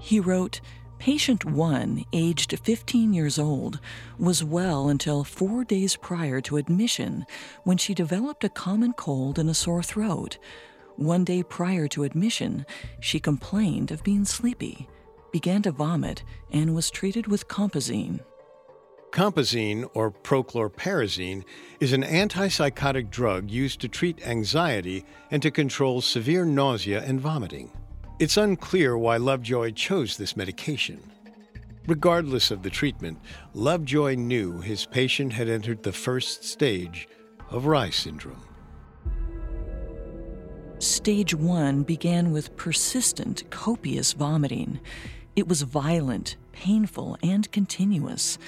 He 0.00 0.20
wrote, 0.20 0.60
Patient 1.04 1.44
1, 1.44 2.04
aged 2.12 2.56
15 2.56 3.12
years 3.12 3.36
old, 3.36 3.80
was 4.20 4.44
well 4.44 4.88
until 4.88 5.24
four 5.24 5.64
days 5.64 5.96
prior 5.96 6.40
to 6.42 6.58
admission 6.58 7.26
when 7.64 7.76
she 7.76 7.92
developed 7.92 8.44
a 8.44 8.48
common 8.48 8.92
cold 8.92 9.36
and 9.36 9.50
a 9.50 9.54
sore 9.54 9.82
throat. 9.82 10.38
One 10.94 11.24
day 11.24 11.42
prior 11.42 11.88
to 11.88 12.04
admission, 12.04 12.64
she 13.00 13.18
complained 13.18 13.90
of 13.90 14.04
being 14.04 14.24
sleepy, 14.24 14.86
began 15.32 15.62
to 15.62 15.72
vomit, 15.72 16.22
and 16.52 16.72
was 16.72 16.88
treated 16.88 17.26
with 17.26 17.48
compazine. 17.48 18.20
Compazine, 19.10 19.84
or 19.94 20.12
prochlorperazine, 20.12 21.42
is 21.80 21.92
an 21.92 22.04
antipsychotic 22.04 23.10
drug 23.10 23.50
used 23.50 23.80
to 23.80 23.88
treat 23.88 24.24
anxiety 24.24 25.04
and 25.32 25.42
to 25.42 25.50
control 25.50 26.00
severe 26.00 26.44
nausea 26.44 27.02
and 27.02 27.20
vomiting. 27.20 27.72
It's 28.18 28.36
unclear 28.36 28.96
why 28.96 29.16
Lovejoy 29.16 29.72
chose 29.72 30.16
this 30.16 30.36
medication. 30.36 31.00
Regardless 31.86 32.50
of 32.50 32.62
the 32.62 32.70
treatment, 32.70 33.18
Lovejoy 33.54 34.14
knew 34.14 34.60
his 34.60 34.86
patient 34.86 35.32
had 35.32 35.48
entered 35.48 35.82
the 35.82 35.92
first 35.92 36.44
stage 36.44 37.08
of 37.50 37.64
Reye 37.64 37.92
syndrome. 37.92 38.44
Stage 40.78 41.34
1 41.34 41.82
began 41.82 42.32
with 42.32 42.56
persistent, 42.56 43.48
copious 43.50 44.12
vomiting. 44.12 44.78
It 45.34 45.48
was 45.48 45.62
violent, 45.62 46.36
painful, 46.52 47.16
and 47.22 47.50
continuous. 47.50 48.38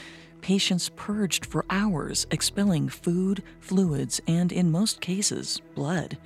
Patients 0.41 0.91
purged 0.95 1.47
for 1.47 1.65
hours, 1.71 2.27
expelling 2.31 2.89
food, 2.89 3.43
fluids, 3.61 4.21
and, 4.29 4.53
in 4.53 4.71
most 4.71 5.01
cases, 5.01 5.61
blood 5.75 6.19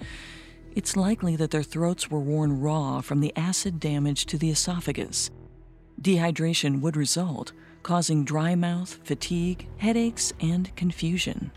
it's 0.79 0.97
likely 0.97 1.35
that 1.35 1.51
their 1.51 1.65
throats 1.65 2.09
were 2.09 2.21
worn 2.21 2.61
raw 2.61 3.01
from 3.01 3.19
the 3.19 3.33
acid 3.35 3.81
damage 3.81 4.27
to 4.27 4.39
the 4.39 4.49
esophagus. 4.49 5.29
Dehydration 6.01 6.81
would 6.83 6.97
result, 6.97 7.51
causing 7.83 8.25
dry 8.25 8.55
mouth, 8.55 8.97
fatigue, 9.03 9.67
headaches, 9.79 10.33
and 10.41 10.75
confusion. 10.77 11.51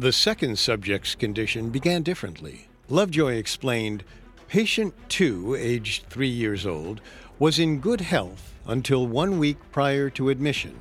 The 0.00 0.10
second 0.10 0.58
subject's 0.58 1.14
condition 1.14 1.70
began 1.70 2.02
differently. 2.02 2.66
Lovejoy 2.88 3.34
explained 3.34 4.02
Patient 4.48 4.92
2, 5.10 5.54
aged 5.54 6.06
three 6.10 6.26
years 6.26 6.66
old, 6.66 7.00
was 7.38 7.60
in 7.60 7.78
good 7.78 8.00
health 8.00 8.52
until 8.66 9.06
one 9.06 9.38
week 9.38 9.58
prior 9.70 10.10
to 10.10 10.28
admission, 10.28 10.80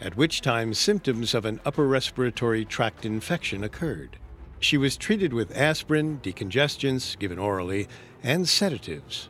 at 0.00 0.16
which 0.16 0.40
time 0.40 0.72
symptoms 0.72 1.34
of 1.34 1.44
an 1.44 1.60
upper 1.66 1.86
respiratory 1.86 2.64
tract 2.64 3.04
infection 3.04 3.62
occurred. 3.62 4.16
She 4.58 4.76
was 4.76 4.96
treated 4.96 5.32
with 5.32 5.56
aspirin, 5.56 6.20
decongestants 6.22 7.18
given 7.18 7.38
orally, 7.38 7.88
and 8.22 8.48
sedatives. 8.48 9.28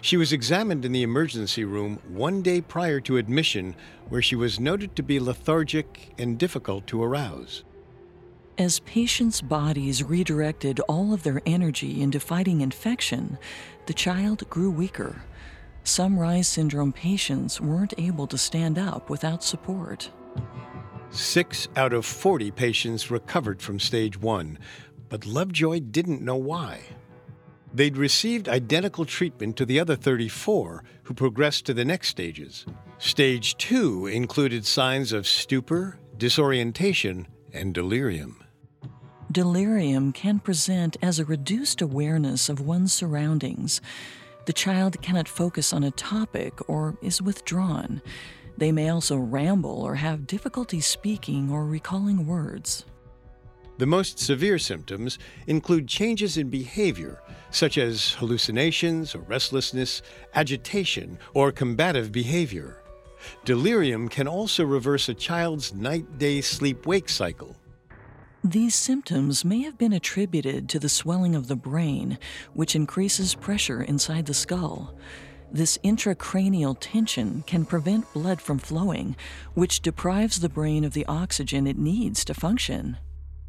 She 0.00 0.16
was 0.16 0.32
examined 0.32 0.84
in 0.84 0.92
the 0.92 1.02
emergency 1.02 1.64
room 1.64 2.00
one 2.08 2.42
day 2.42 2.60
prior 2.60 2.98
to 3.00 3.18
admission, 3.18 3.76
where 4.08 4.22
she 4.22 4.34
was 4.34 4.58
noted 4.58 4.96
to 4.96 5.02
be 5.02 5.20
lethargic 5.20 6.12
and 6.18 6.38
difficult 6.38 6.86
to 6.88 7.02
arouse. 7.02 7.62
As 8.58 8.80
patients' 8.80 9.40
bodies 9.40 10.02
redirected 10.02 10.80
all 10.80 11.14
of 11.14 11.22
their 11.22 11.40
energy 11.46 12.02
into 12.02 12.20
fighting 12.20 12.60
infection, 12.60 13.38
the 13.86 13.94
child 13.94 14.48
grew 14.50 14.70
weaker. 14.70 15.22
Some 15.84 16.18
Reye's 16.18 16.48
syndrome 16.48 16.92
patients 16.92 17.60
weren't 17.60 17.94
able 17.98 18.26
to 18.26 18.38
stand 18.38 18.78
up 18.78 19.08
without 19.08 19.42
support. 19.42 20.10
Six 21.12 21.68
out 21.76 21.92
of 21.92 22.06
40 22.06 22.50
patients 22.52 23.10
recovered 23.10 23.60
from 23.60 23.78
stage 23.78 24.18
one, 24.18 24.58
but 25.10 25.26
Lovejoy 25.26 25.80
didn't 25.80 26.22
know 26.22 26.36
why. 26.36 26.80
They'd 27.74 27.98
received 27.98 28.48
identical 28.48 29.04
treatment 29.04 29.58
to 29.58 29.66
the 29.66 29.78
other 29.78 29.94
34 29.94 30.82
who 31.02 31.12
progressed 31.12 31.66
to 31.66 31.74
the 31.74 31.84
next 31.84 32.08
stages. 32.08 32.64
Stage 32.96 33.58
two 33.58 34.06
included 34.06 34.64
signs 34.64 35.12
of 35.12 35.26
stupor, 35.26 35.98
disorientation, 36.16 37.28
and 37.52 37.74
delirium. 37.74 38.42
Delirium 39.30 40.12
can 40.12 40.38
present 40.38 40.96
as 41.02 41.18
a 41.18 41.26
reduced 41.26 41.82
awareness 41.82 42.48
of 42.48 42.60
one's 42.60 42.92
surroundings. 42.92 43.82
The 44.46 44.52
child 44.54 45.02
cannot 45.02 45.28
focus 45.28 45.74
on 45.74 45.84
a 45.84 45.90
topic 45.90 46.70
or 46.70 46.96
is 47.02 47.20
withdrawn. 47.20 48.00
They 48.56 48.72
may 48.72 48.90
also 48.90 49.16
ramble 49.16 49.82
or 49.82 49.94
have 49.96 50.26
difficulty 50.26 50.80
speaking 50.80 51.50
or 51.50 51.66
recalling 51.66 52.26
words. 52.26 52.84
The 53.78 53.86
most 53.86 54.18
severe 54.18 54.58
symptoms 54.58 55.18
include 55.46 55.88
changes 55.88 56.36
in 56.36 56.50
behavior, 56.50 57.20
such 57.50 57.78
as 57.78 58.12
hallucinations 58.12 59.14
or 59.14 59.20
restlessness, 59.20 60.02
agitation, 60.34 61.18
or 61.34 61.50
combative 61.50 62.12
behavior. 62.12 62.82
Delirium 63.44 64.08
can 64.08 64.28
also 64.28 64.64
reverse 64.64 65.08
a 65.08 65.14
child's 65.14 65.72
night 65.74 66.18
day 66.18 66.40
sleep 66.40 66.86
wake 66.86 67.08
cycle. 67.08 67.56
These 68.44 68.74
symptoms 68.74 69.44
may 69.44 69.62
have 69.62 69.78
been 69.78 69.92
attributed 69.92 70.68
to 70.70 70.80
the 70.80 70.88
swelling 70.88 71.36
of 71.36 71.46
the 71.46 71.56
brain, 71.56 72.18
which 72.54 72.74
increases 72.74 73.34
pressure 73.34 73.82
inside 73.82 74.26
the 74.26 74.34
skull. 74.34 74.94
This 75.52 75.76
intracranial 75.84 76.78
tension 76.80 77.44
can 77.46 77.66
prevent 77.66 78.10
blood 78.14 78.40
from 78.40 78.58
flowing, 78.58 79.16
which 79.52 79.82
deprives 79.82 80.40
the 80.40 80.48
brain 80.48 80.82
of 80.82 80.94
the 80.94 81.04
oxygen 81.04 81.66
it 81.66 81.76
needs 81.76 82.24
to 82.24 82.32
function. 82.32 82.96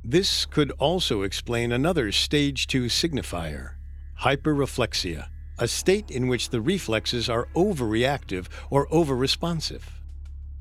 This 0.03 0.45
could 0.45 0.71
also 0.71 1.21
explain 1.21 1.71
another 1.71 2.11
stage 2.11 2.67
2 2.67 2.87
signifier 2.87 3.75
hyperreflexia, 4.19 5.27
a 5.57 5.67
state 5.67 6.11
in 6.11 6.27
which 6.27 6.49
the 6.49 6.59
reflexes 6.59 7.29
are 7.29 7.47
overreactive 7.55 8.47
or 8.69 8.87
overresponsive. 8.87 9.83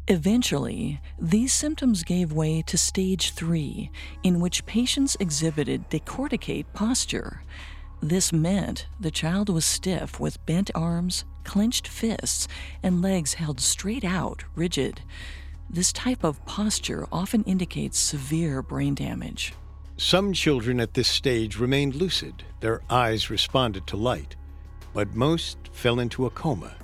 Eventually, 0.07 1.01
these 1.19 1.53
symptoms 1.53 2.05
gave 2.05 2.33
way 2.33 2.63
to 2.63 2.79
stage 2.79 3.33
3, 3.33 3.91
in 4.23 4.41
which 4.41 4.65
patients 4.67 5.17
exhibited 5.19 5.91
decorticate 5.91 6.67
posture. 6.73 7.43
This 8.01 8.33
meant 8.33 8.87
the 8.99 9.13
child 9.13 9.49
was 9.49 9.65
stiff 9.65 10.19
with 10.19 10.45
bent 10.45 10.71
arms, 10.75 11.25
clenched 11.45 11.89
fists, 11.89 12.49
and 12.83 13.03
legs 13.03 13.35
held 13.35 13.61
straight 13.61 14.05
out, 14.05 14.45
rigid. 14.55 15.01
This 15.69 15.93
type 15.93 16.25
of 16.25 16.45
posture 16.45 17.07
often 17.11 17.45
indicates 17.45 17.99
severe 17.99 18.63
brain 18.63 18.95
damage. 18.95 19.55
Some 19.97 20.33
children 20.33 20.81
at 20.81 20.95
this 20.95 21.09
stage 21.09 21.59
remained 21.59 21.95
lucid, 21.95 22.43
their 22.61 22.83
eyes 22.91 23.31
responded 23.31 23.87
to 23.87 23.97
light, 23.97 24.37
but 24.93 25.15
most 25.15 25.59
fell 25.73 26.01
into 26.01 26.27
a 26.27 26.31
coma. 26.31 26.75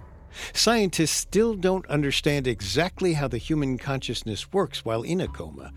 Scientists 0.52 1.10
still 1.10 1.54
don't 1.54 1.86
understand 1.86 2.46
exactly 2.46 3.14
how 3.14 3.28
the 3.28 3.38
human 3.38 3.76
consciousness 3.78 4.52
works 4.52 4.84
while 4.84 5.02
in 5.02 5.20
a 5.20 5.28
coma, 5.28 5.72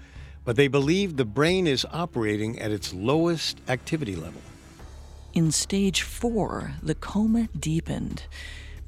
but 0.46 0.56
they 0.56 0.67
believe 0.67 1.17
the 1.17 1.26
brain 1.26 1.67
is 1.67 1.86
operating 1.91 2.60
at 2.60 2.72
its 2.72 2.94
lowest 2.94 3.60
activity 3.67 4.15
level. 4.15 4.41
In 5.34 5.52
stage 5.52 6.02
four, 6.02 6.74
the 6.84 6.96
coma 6.96 7.48
deepened. 7.58 8.24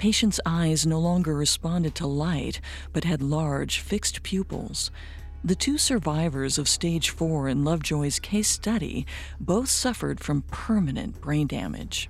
Patients' 0.04 0.42
eyes 0.46 0.86
no 0.86 1.00
longer 1.00 1.34
responded 1.34 1.96
to 1.96 2.08
light, 2.08 2.60
but 2.92 3.06
had 3.06 3.22
large, 3.22 3.80
fixed 3.80 4.22
pupils. 4.22 4.92
The 5.46 5.56
two 5.56 5.78
survivors 5.78 6.58
of 6.58 6.68
stage 6.68 7.10
four 7.10 7.48
in 7.48 7.64
Lovejoy's 7.64 8.20
case 8.20 8.50
study 8.50 9.06
both 9.40 9.70
suffered 9.70 10.20
from 10.20 10.42
permanent 10.52 11.22
brain 11.22 11.48
damage. 11.48 12.10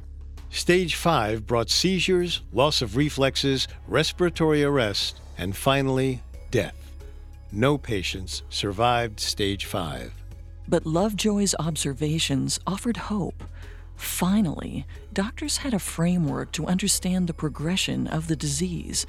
Stage 0.49 0.95
5 0.95 1.45
brought 1.45 1.69
seizures, 1.69 2.41
loss 2.51 2.81
of 2.81 2.95
reflexes, 2.97 3.67
respiratory 3.87 4.63
arrest, 4.63 5.19
and 5.37 5.55
finally, 5.55 6.23
death. 6.49 6.95
No 7.51 7.77
patients 7.77 8.41
survived 8.49 9.19
stage 9.19 9.65
5. 9.65 10.11
But 10.67 10.87
Lovejoy's 10.87 11.53
observations 11.59 12.59
offered 12.65 12.97
hope. 12.97 13.43
Finally, 13.95 14.85
doctors 15.11 15.57
had 15.57 15.73
a 15.73 15.79
framework 15.79 16.51
to 16.51 16.67
understand 16.67 17.27
the 17.27 17.33
progression 17.33 18.07
of 18.07 18.27
the 18.27 18.35
disease. 18.35 19.05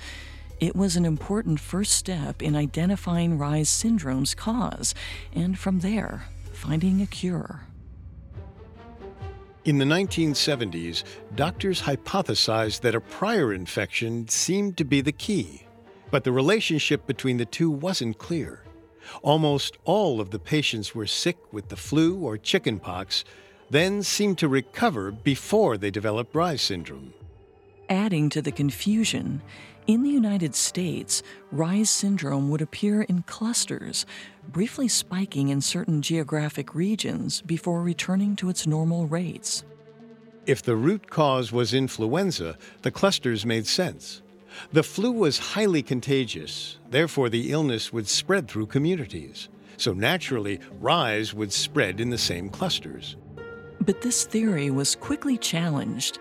It 0.60 0.76
was 0.76 0.96
an 0.96 1.04
important 1.04 1.60
first 1.60 1.92
step 1.92 2.42
in 2.42 2.54
identifying 2.54 3.38
Reye's 3.38 3.68
syndrome's 3.68 4.34
cause, 4.34 4.94
and 5.34 5.58
from 5.58 5.80
there, 5.80 6.26
finding 6.52 7.02
a 7.02 7.06
cure. 7.06 7.62
In 9.64 9.78
the 9.78 9.84
1970s, 9.84 11.04
doctors 11.34 11.82
hypothesized 11.82 12.82
that 12.82 12.94
a 12.94 13.00
prior 13.00 13.52
infection 13.52 14.28
seemed 14.28 14.76
to 14.76 14.84
be 14.84 15.00
the 15.00 15.12
key, 15.12 15.66
but 16.10 16.22
the 16.22 16.32
relationship 16.32 17.06
between 17.06 17.38
the 17.38 17.46
two 17.46 17.70
wasn't 17.70 18.18
clear. 18.18 18.62
Almost 19.22 19.78
all 19.84 20.20
of 20.20 20.30
the 20.30 20.38
patients 20.38 20.94
were 20.94 21.06
sick 21.06 21.38
with 21.52 21.68
the 21.68 21.76
flu 21.76 22.18
or 22.18 22.36
chickenpox, 22.36 23.24
then 23.70 24.02
seem 24.02 24.36
to 24.36 24.48
recover 24.48 25.10
before 25.10 25.76
they 25.76 25.90
develop 25.90 26.32
Reye 26.32 26.58
syndrome. 26.58 27.12
Adding 27.88 28.30
to 28.30 28.42
the 28.42 28.52
confusion, 28.52 29.42
in 29.86 30.02
the 30.02 30.10
United 30.10 30.54
States, 30.54 31.22
Reye 31.52 31.86
syndrome 31.86 32.48
would 32.48 32.62
appear 32.62 33.02
in 33.02 33.22
clusters, 33.22 34.06
briefly 34.48 34.88
spiking 34.88 35.48
in 35.48 35.60
certain 35.60 36.00
geographic 36.00 36.74
regions 36.74 37.42
before 37.42 37.82
returning 37.82 38.34
to 38.36 38.48
its 38.48 38.66
normal 38.66 39.06
rates. 39.06 39.62
If 40.46 40.62
the 40.62 40.76
root 40.76 41.10
cause 41.10 41.52
was 41.52 41.74
influenza, 41.74 42.56
the 42.82 42.90
clusters 42.90 43.44
made 43.44 43.66
sense. 43.66 44.22
The 44.72 44.82
flu 44.82 45.12
was 45.12 45.38
highly 45.38 45.82
contagious, 45.82 46.78
therefore, 46.90 47.28
the 47.28 47.50
illness 47.50 47.92
would 47.92 48.08
spread 48.08 48.48
through 48.48 48.66
communities. 48.66 49.48
So 49.76 49.92
naturally, 49.92 50.60
Reye's 50.80 51.34
would 51.34 51.52
spread 51.52 52.00
in 52.00 52.10
the 52.10 52.18
same 52.18 52.48
clusters. 52.48 53.16
But 53.84 54.00
this 54.00 54.24
theory 54.24 54.70
was 54.70 54.96
quickly 54.96 55.36
challenged. 55.36 56.18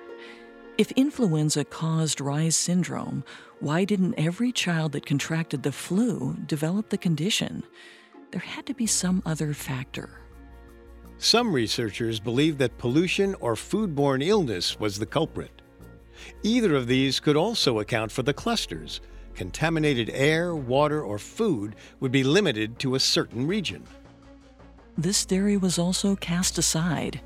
If 0.78 0.91
influenza 0.91 1.63
caused 1.63 2.19
Reye's 2.19 2.58
syndrome, 2.58 3.23
why 3.60 3.86
didn't 3.86 4.15
every 4.17 4.52
child 4.52 4.91
that 4.93 5.06
contracted 5.06 5.63
the 5.63 5.71
flu 5.71 6.36
develop 6.45 6.89
the 6.89 6.97
condition? 6.97 7.63
There 8.32 8.41
had 8.41 8.65
to 8.65 8.73
be 8.73 8.88
some 8.88 9.21
other 9.26 9.54
factor. 9.54 10.10
Some 11.19 11.54
researchers 11.54 12.19
believe 12.19 12.58
that 12.58 12.78
pollution 12.78 13.36
or 13.39 13.56
foodborne 13.56 14.26
illness 14.26 14.78
was 14.80 14.99
the 14.99 15.06
culprit. 15.06 15.62
Either 16.41 16.76
of 16.76 16.88
these 16.88 17.21
could 17.21 17.38
also 17.38 17.80
account 17.80 18.12
for 18.12 18.23
the 18.23 18.34
clusters. 18.34 18.99
Contaminated 19.36 20.10
air, 20.13 20.54
water, 20.56 21.02
or 21.02 21.17
food 21.17 21.76
would 22.02 22.12
be 22.12 22.23
limited 22.23 22.78
to 22.80 22.95
a 22.95 22.99
certain 22.99 23.47
region. 23.47 23.84
This 24.97 25.23
theory 25.23 25.56
was 25.56 25.80
also 25.80 26.15
cast 26.17 26.58
aside. 26.58 27.21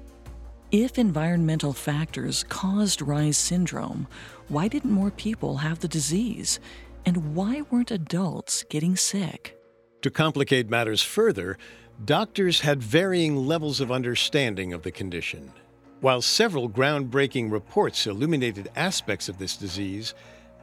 If 0.71 0.99
environmental 0.99 1.71
factors 1.71 2.43
caused 2.43 3.01
Reye's 3.01 3.37
syndrome, 3.37 4.05
why 4.49 4.67
didn't 4.67 4.91
more 4.91 5.11
people 5.11 5.55
have 5.57 5.79
the 5.79 5.87
disease? 5.87 6.59
And 7.05 7.33
why 7.33 7.61
weren't 7.71 7.89
adults 7.89 8.65
getting 8.67 8.97
sick? 8.97 9.57
To 10.01 10.11
complicate 10.11 10.69
matters 10.69 11.01
further, 11.01 11.57
doctors 12.03 12.59
had 12.59 12.83
varying 12.83 13.37
levels 13.37 13.79
of 13.79 13.93
understanding 13.93 14.73
of 14.73 14.83
the 14.83 14.91
condition. 14.91 15.53
While 16.01 16.21
several 16.21 16.69
groundbreaking 16.69 17.49
reports 17.49 18.05
illuminated 18.05 18.69
aspects 18.75 19.29
of 19.29 19.37
this 19.37 19.55
disease, 19.55 20.13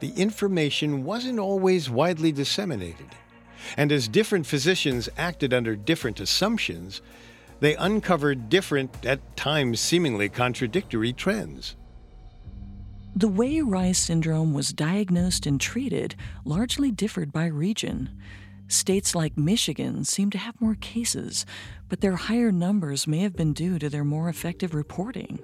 the 0.01 0.11
information 0.11 1.03
wasn't 1.03 1.39
always 1.39 1.89
widely 1.89 2.31
disseminated. 2.31 3.07
And 3.75 3.91
as 3.91 4.07
different 4.07 4.45
physicians 4.45 5.09
acted 5.17 5.51
under 5.51 5.75
different 5.75 6.19
assumptions, 6.19 7.01
they 7.59 7.75
uncovered 7.75 8.49
different, 8.49 9.05
at 9.05 9.35
times 9.35 9.79
seemingly 9.79 10.29
contradictory 10.29 11.13
trends. 11.13 11.75
The 13.15 13.27
way 13.29 13.61
Reye's 13.61 13.97
syndrome 13.97 14.53
was 14.53 14.73
diagnosed 14.73 15.45
and 15.45 15.59
treated 15.59 16.15
largely 16.43 16.91
differed 16.91 17.31
by 17.31 17.45
region. 17.45 18.09
States 18.67 19.15
like 19.15 19.37
Michigan 19.37 20.03
seem 20.03 20.29
to 20.31 20.37
have 20.37 20.59
more 20.59 20.75
cases, 20.75 21.45
but 21.87 22.01
their 22.01 22.15
higher 22.15 22.51
numbers 22.51 23.07
may 23.07 23.19
have 23.19 23.35
been 23.35 23.53
due 23.53 23.79
to 23.79 23.89
their 23.89 24.03
more 24.03 24.27
effective 24.27 24.73
reporting. 24.73 25.39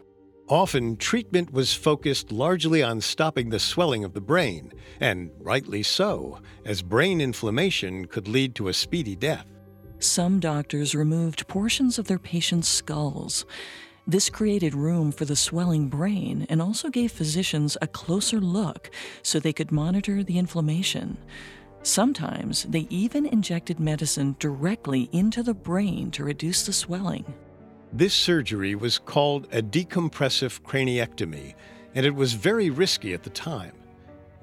Often, 0.49 0.97
treatment 0.97 1.53
was 1.53 1.73
focused 1.73 2.29
largely 2.29 2.83
on 2.83 2.99
stopping 2.99 3.49
the 3.49 3.59
swelling 3.59 4.03
of 4.03 4.13
the 4.13 4.19
brain, 4.19 4.73
and 4.99 5.31
rightly 5.39 5.81
so, 5.81 6.41
as 6.65 6.81
brain 6.81 7.21
inflammation 7.21 8.05
could 8.05 8.27
lead 8.27 8.53
to 8.55 8.67
a 8.67 8.73
speedy 8.73 9.15
death. 9.15 9.45
Some 10.01 10.39
doctors 10.39 10.95
removed 10.95 11.47
portions 11.47 11.99
of 11.99 12.07
their 12.07 12.17
patients' 12.17 12.67
skulls. 12.67 13.45
This 14.07 14.31
created 14.31 14.73
room 14.73 15.11
for 15.11 15.25
the 15.25 15.35
swelling 15.35 15.89
brain 15.89 16.47
and 16.49 16.59
also 16.59 16.89
gave 16.89 17.11
physicians 17.11 17.77
a 17.83 17.87
closer 17.87 18.39
look 18.39 18.89
so 19.21 19.39
they 19.39 19.53
could 19.53 19.71
monitor 19.71 20.23
the 20.23 20.39
inflammation. 20.39 21.19
Sometimes 21.83 22.63
they 22.63 22.87
even 22.89 23.27
injected 23.27 23.79
medicine 23.79 24.35
directly 24.39 25.07
into 25.11 25.43
the 25.43 25.53
brain 25.53 26.09
to 26.11 26.23
reduce 26.23 26.65
the 26.65 26.73
swelling. 26.73 27.35
This 27.93 28.15
surgery 28.15 28.73
was 28.73 28.97
called 28.97 29.47
a 29.51 29.61
decompressive 29.61 30.63
craniectomy, 30.63 31.53
and 31.93 32.07
it 32.07 32.15
was 32.15 32.33
very 32.33 32.71
risky 32.71 33.13
at 33.13 33.21
the 33.21 33.29
time. 33.29 33.73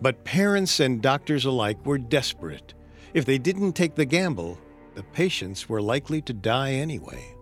But 0.01 0.23
parents 0.23 0.79
and 0.79 1.03
doctors 1.03 1.47
alike 1.47 1.85
were 1.85 1.99
desperate. 1.99 2.75
If 3.13 3.25
they 3.25 3.39
didn't 3.39 3.73
take 3.73 3.97
the 3.97 4.05
gamble, 4.05 4.57
the 4.99 5.05
patients 5.05 5.69
were 5.69 5.81
likely 5.81 6.21
to 6.21 6.33
die 6.33 6.73
anyway. 6.73 7.33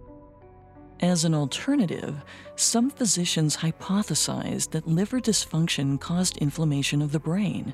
As 1.00 1.24
an 1.24 1.34
alternative, 1.34 2.22
some 2.54 2.90
physicians 2.90 3.56
hypothesized 3.56 4.72
that 4.72 4.86
liver 4.86 5.20
dysfunction 5.20 5.98
caused 5.98 6.36
inflammation 6.36 7.00
of 7.00 7.12
the 7.12 7.18
brain. 7.18 7.72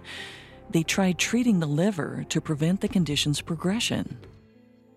They 0.70 0.84
tried 0.84 1.18
treating 1.18 1.58
the 1.58 1.66
liver 1.66 2.24
to 2.28 2.40
prevent 2.40 2.80
the 2.80 2.86
condition's 2.86 3.40
progression. 3.40 4.18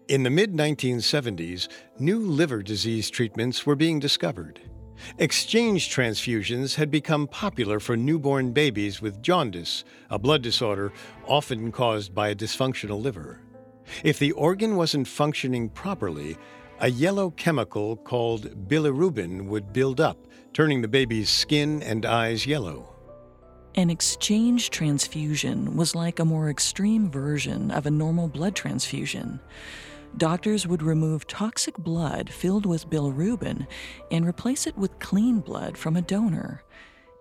In 0.07 0.21
the 0.21 0.29
mid 0.29 0.53
1970s, 0.53 1.67
new 1.97 2.19
liver 2.19 2.61
disease 2.61 3.09
treatments 3.09 3.65
were 3.65 3.75
being 3.75 3.99
discovered. 3.99 4.61
Exchange 5.17 5.89
transfusions 5.89 6.75
had 6.75 6.91
become 6.91 7.27
popular 7.27 7.79
for 7.79 7.97
newborn 7.97 8.51
babies 8.51 9.01
with 9.01 9.23
jaundice, 9.23 9.83
a 10.11 10.19
blood 10.19 10.43
disorder 10.43 10.93
often 11.27 11.71
caused 11.71 12.13
by 12.13 12.29
a 12.29 12.35
dysfunctional 12.35 13.01
liver. 13.01 13.39
If 14.03 14.19
the 14.19 14.31
organ 14.33 14.75
wasn't 14.75 15.07
functioning 15.07 15.69
properly, 15.69 16.37
a 16.79 16.89
yellow 16.89 17.31
chemical 17.31 17.95
called 17.95 18.67
bilirubin 18.67 19.47
would 19.47 19.71
build 19.71 20.01
up, 20.01 20.17
turning 20.53 20.81
the 20.81 20.87
baby's 20.87 21.29
skin 21.29 21.81
and 21.83 22.05
eyes 22.05 22.45
yellow. 22.45 22.89
An 23.75 23.89
exchange 23.89 24.69
transfusion 24.69 25.75
was 25.75 25.95
like 25.95 26.19
a 26.19 26.25
more 26.25 26.49
extreme 26.49 27.11
version 27.11 27.71
of 27.71 27.85
a 27.85 27.91
normal 27.91 28.27
blood 28.27 28.55
transfusion. 28.55 29.39
Doctors 30.17 30.65
would 30.65 30.81
remove 30.81 31.27
toxic 31.27 31.77
blood 31.77 32.29
filled 32.29 32.65
with 32.65 32.89
bilirubin 32.89 33.67
and 34.11 34.25
replace 34.25 34.65
it 34.65 34.77
with 34.77 34.97
clean 34.99 35.39
blood 35.39 35.77
from 35.77 35.97
a 35.97 36.01
donor. 36.01 36.63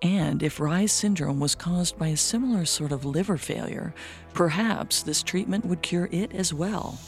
And 0.03 0.43
if 0.43 0.61
Reye's 0.61 0.93
syndrome 0.93 1.41
was 1.41 1.55
caused 1.55 1.99
by 1.99 2.09
a 2.09 2.17
similar 2.17 2.65
sort 2.65 2.93
of 2.93 3.05
liver 3.05 3.39
failure, 3.39 3.95
perhaps 4.35 5.03
this 5.03 5.23
treatment 5.23 5.65
would 5.65 5.83
cure 5.83 6.09
it 6.13 6.35
as 6.35 6.53
well. 6.53 6.99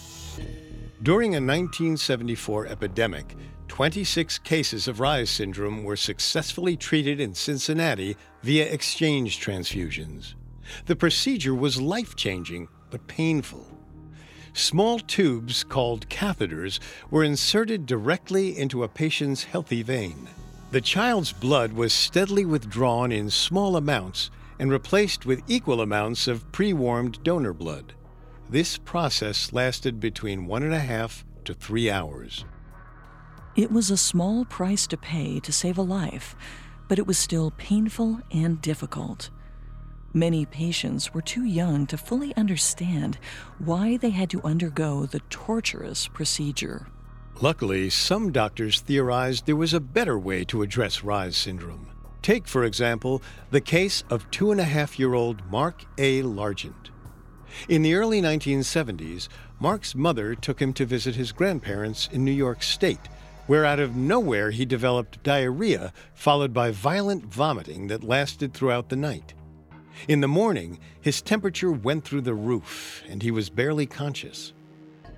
During 1.03 1.33
a 1.33 1.41
1974 1.41 2.67
epidemic, 2.67 3.37
26 3.69 4.39
cases 4.39 4.89
of 4.89 5.01
Reye's 5.01 5.31
syndrome 5.31 5.85
were 5.85 5.97
successfully 5.97 6.77
treated 6.77 7.21
in 7.21 7.35
Cincinnati 7.35 8.17
via 8.43 8.65
exchange 8.65 9.41
transfusions. 9.45 10.35
The 10.87 10.97
procedure 10.97 11.55
was 11.55 11.81
life 11.81 12.17
changing 12.17 12.69
but 12.91 13.07
painful. 13.07 13.67
Small 14.55 14.99
tubes 14.99 15.63
called 15.65 16.09
catheters 16.09 16.81
were 17.11 17.25
inserted 17.25 17.85
directly 17.85 18.57
into 18.57 18.83
a 18.83 18.89
patient's 18.89 19.45
healthy 19.45 19.83
vein. 19.83 20.29
The 20.77 20.83
child's 20.83 21.33
blood 21.33 21.73
was 21.73 21.95
steadily 21.95 22.45
withdrawn 22.45 23.11
in 23.11 23.31
small 23.31 23.79
amounts 23.79 24.31
and 24.59 24.71
replaced 24.71 25.25
with 25.25 25.43
equal 25.49 25.81
amounts 25.81 26.29
of 26.29 26.53
pre 26.53 26.75
warmed 26.75 27.23
donor 27.23 27.55
blood. 27.55 27.95
This 28.51 28.77
process 28.77 29.55
lasted 29.55 30.01
between 30.01 30.45
one 30.45 30.63
and 30.63 30.75
a 30.75 30.79
half 30.79 31.25
to 31.47 31.55
three 31.55 31.89
hours. 31.91 32.45
It 33.57 33.73
was 33.73 33.91
a 33.91 33.97
small 33.97 34.45
price 34.45 34.87
to 34.89 34.99
pay 34.99 35.41
to 35.41 35.51
save 35.51 35.79
a 35.79 35.83
life, 35.83 36.37
but 36.89 36.99
it 36.99 37.07
was 37.07 37.17
still 37.17 37.53
painful 37.53 38.21
and 38.31 38.61
difficult. 38.61 39.31
Many 40.13 40.45
patients 40.45 41.15
were 41.15 41.23
too 41.23 41.45
young 41.45 41.87
to 41.87 41.97
fully 41.97 42.37
understand 42.37 43.19
why 43.59 43.97
they 43.97 44.11
had 44.11 44.29
to 44.29 44.43
undergo 44.43 45.07
the 45.07 45.21
torturous 45.31 46.07
procedure. 46.07 46.87
Luckily, 47.43 47.91
some 47.91 48.33
doctors 48.33 48.81
theorized 48.81 49.45
there 49.45 49.57
was 49.57 49.75
a 49.75 49.81
better 49.81 50.19
way 50.19 50.43
to 50.47 50.63
address 50.63 51.05
Reye's 51.05 51.37
syndrome. 51.37 51.87
Take, 52.23 52.49
for 52.49 52.65
example, 52.65 53.23
the 53.51 53.61
case 53.61 54.03
of 54.09 54.31
two 54.31 54.53
and 54.53 54.61
a 54.61 54.65
half 54.65 54.99
year 54.99 55.13
old 55.13 55.45
Mark 55.51 55.85
A. 55.99 56.23
Largent. 56.23 56.91
In 57.69 57.83
the 57.83 57.95
early 57.95 58.23
1970s, 58.23 59.29
Mark's 59.61 59.95
mother 59.95 60.35
took 60.35 60.61
him 60.61 60.73
to 60.73 60.87
visit 60.87 61.15
his 61.15 61.31
grandparents 61.31 62.09
in 62.11 62.25
New 62.25 62.33
York 62.33 62.63
State, 62.63 63.07
where 63.47 63.67
out 63.67 63.81
of 63.81 63.95
nowhere 63.95 64.51
he 64.51 64.65
developed 64.65 65.23
diarrhea 65.23 65.93
followed 66.15 66.55
by 66.55 66.71
violent 66.71 67.27
vomiting 67.27 67.89
that 67.89 68.03
lasted 68.03 68.55
throughout 68.55 68.89
the 68.89 68.97
night. 68.97 69.35
In 70.09 70.23
the 70.23 70.29
morning, 70.29 70.79
his 71.03 71.21
temperature 71.21 71.71
went 71.71 72.05
through 72.05 72.23
the 72.23 72.35
roof 72.35 73.03
and 73.07 73.23
he 73.23 73.31
was 73.31 73.51
barely 73.51 73.85
conscious. 73.85 74.55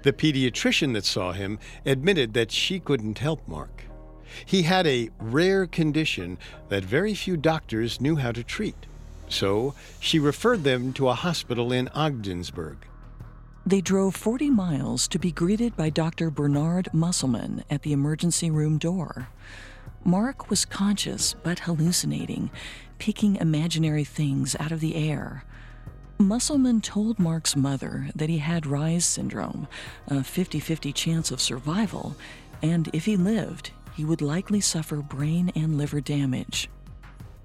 The 0.09 0.15
pediatrician 0.15 0.95
that 0.95 1.05
saw 1.05 1.33
him 1.33 1.59
admitted 1.85 2.33
that 2.33 2.51
she 2.51 2.81
couldn't 2.81 3.19
help 3.19 3.47
Mark. 3.47 3.85
He 4.47 4.63
had 4.63 4.87
a 4.87 5.11
rare 5.21 5.67
condition 5.67 6.39
that 6.71 6.83
very 6.83 7.13
few 7.13 7.37
doctors 7.37 8.01
knew 8.01 8.17
how 8.17 8.33
to 8.33 8.43
treat. 8.43 8.87
So 9.29 9.75
she 10.01 10.19
referred 10.19 10.65
them 10.65 10.95
to 10.95 11.11
a 11.11 11.15
hospital 11.15 11.73
in 11.73 11.89
Ogdensburg. 11.89 12.87
They 13.67 13.83
drove 13.83 14.17
40 14.17 14.49
miles 14.49 15.09
to 15.09 15.19
be 15.19 15.31
greeted 15.31 15.77
by 15.77 15.91
Dr. 15.91 16.31
Bernard 16.31 16.89
Musselman 16.95 17.63
at 17.69 17.83
the 17.83 17.93
emergency 17.93 18.51
room 18.51 18.79
door. 18.79 19.29
Mark 20.05 20.49
was 20.49 20.65
conscious 20.65 21.35
but 21.43 21.59
hallucinating, 21.59 22.51
picking 22.99 23.37
imaginary 23.37 24.05
things 24.05 24.57
out 24.59 24.73
of 24.73 24.81
the 24.81 24.95
air. 24.95 25.45
Musselman 26.21 26.81
told 26.81 27.21
Mark's 27.21 27.55
mother 27.55 28.09
that 28.17 28.29
he 28.29 28.39
had 28.39 28.67
Reye's 28.67 29.05
syndrome, 29.05 29.69
a 30.09 30.25
50 30.25 30.59
50 30.59 30.93
chance 30.93 31.31
of 31.31 31.41
survival, 31.41 32.17
and 32.61 32.91
if 32.93 33.05
he 33.05 33.17
lived, 33.17 33.71
he 33.95 34.05
would 34.05 34.21
likely 34.21 34.61
suffer 34.61 34.97
brain 34.97 35.53
and 35.55 35.79
liver 35.79 36.01
damage. 36.01 36.69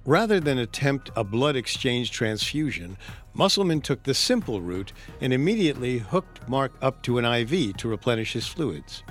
Rather 0.05 0.39
than 0.39 0.57
attempt 0.57 1.12
a 1.15 1.23
blood 1.23 1.55
exchange 1.55 2.09
transfusion, 2.09 2.97
Musselman 3.36 3.79
took 3.79 4.01
the 4.01 4.13
simple 4.13 4.59
route 4.59 4.91
and 5.21 5.31
immediately 5.31 5.99
hooked 5.99 6.47
Mark 6.49 6.73
up 6.81 7.03
to 7.03 7.19
an 7.19 7.25
IV 7.25 7.77
to 7.77 7.88
replenish 7.88 8.33
his 8.33 8.47
fluids. 8.47 9.03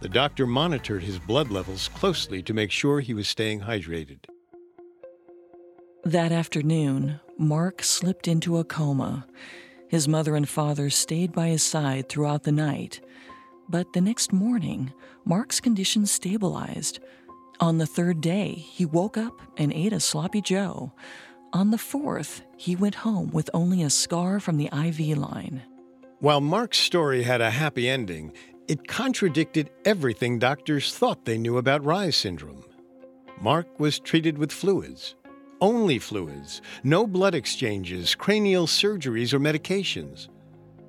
The 0.00 0.08
doctor 0.08 0.46
monitored 0.46 1.02
his 1.02 1.18
blood 1.18 1.50
levels 1.50 1.88
closely 1.88 2.42
to 2.44 2.54
make 2.54 2.70
sure 2.70 3.00
he 3.00 3.12
was 3.12 3.26
staying 3.26 3.60
hydrated. 3.60 4.29
That 6.04 6.32
afternoon, 6.32 7.20
Mark 7.36 7.82
slipped 7.82 8.26
into 8.26 8.56
a 8.56 8.64
coma. 8.64 9.26
His 9.88 10.08
mother 10.08 10.34
and 10.34 10.48
father 10.48 10.88
stayed 10.88 11.32
by 11.32 11.48
his 11.48 11.62
side 11.62 12.08
throughout 12.08 12.44
the 12.44 12.52
night. 12.52 13.00
But 13.68 13.92
the 13.92 14.00
next 14.00 14.32
morning, 14.32 14.94
Mark's 15.26 15.60
condition 15.60 16.06
stabilized. 16.06 17.00
On 17.60 17.76
the 17.76 17.86
third 17.86 18.22
day, 18.22 18.54
he 18.54 18.86
woke 18.86 19.18
up 19.18 19.42
and 19.58 19.74
ate 19.74 19.92
a 19.92 20.00
sloppy 20.00 20.40
Joe. 20.40 20.92
On 21.52 21.70
the 21.70 21.78
fourth, 21.78 22.42
he 22.56 22.74
went 22.74 22.94
home 22.94 23.30
with 23.30 23.50
only 23.52 23.82
a 23.82 23.90
scar 23.90 24.40
from 24.40 24.56
the 24.56 24.70
IV 24.72 25.18
line. 25.18 25.62
While 26.20 26.40
Mark's 26.40 26.78
story 26.78 27.24
had 27.24 27.42
a 27.42 27.50
happy 27.50 27.90
ending, 27.90 28.32
it 28.68 28.88
contradicted 28.88 29.68
everything 29.84 30.38
doctors 30.38 30.94
thought 30.94 31.26
they 31.26 31.36
knew 31.36 31.58
about 31.58 31.84
Reye's 31.84 32.16
syndrome. 32.16 32.64
Mark 33.40 33.78
was 33.78 33.98
treated 33.98 34.38
with 34.38 34.52
fluids, 34.52 35.14
only 35.60 35.98
fluids, 35.98 36.62
no 36.82 37.06
blood 37.06 37.34
exchanges, 37.34 38.14
cranial 38.14 38.66
surgeries, 38.66 39.32
or 39.32 39.40
medications. 39.40 40.28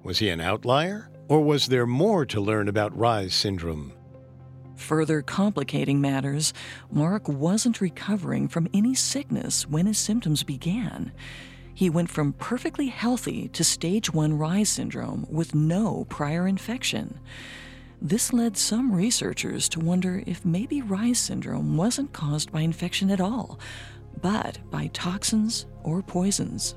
Was 0.03 0.19
he 0.19 0.29
an 0.29 0.41
outlier, 0.41 1.09
or 1.27 1.41
was 1.41 1.67
there 1.67 1.85
more 1.85 2.25
to 2.25 2.41
learn 2.41 2.67
about 2.67 2.97
Reye's 2.97 3.33
syndrome? 3.33 3.93
Further 4.75 5.21
complicating 5.21 6.01
matters, 6.01 6.53
Mark 6.91 7.27
wasn't 7.27 7.81
recovering 7.81 8.47
from 8.47 8.67
any 8.73 8.95
sickness 8.95 9.67
when 9.69 9.85
his 9.85 9.99
symptoms 9.99 10.43
began. 10.43 11.11
He 11.73 11.89
went 11.89 12.09
from 12.09 12.33
perfectly 12.33 12.87
healthy 12.87 13.47
to 13.49 13.63
stage 13.63 14.11
1 14.13 14.37
Reye's 14.37 14.69
syndrome 14.69 15.27
with 15.29 15.53
no 15.53 16.05
prior 16.09 16.47
infection. 16.47 17.19
This 18.01 18.33
led 18.33 18.57
some 18.57 18.91
researchers 18.91 19.69
to 19.69 19.79
wonder 19.79 20.23
if 20.25 20.43
maybe 20.43 20.81
Reye's 20.81 21.19
syndrome 21.19 21.77
wasn't 21.77 22.13
caused 22.13 22.51
by 22.51 22.61
infection 22.61 23.11
at 23.11 23.21
all, 23.21 23.59
but 24.21 24.59
by 24.69 24.87
toxins 24.87 25.65
or 25.83 26.01
poisons. 26.01 26.75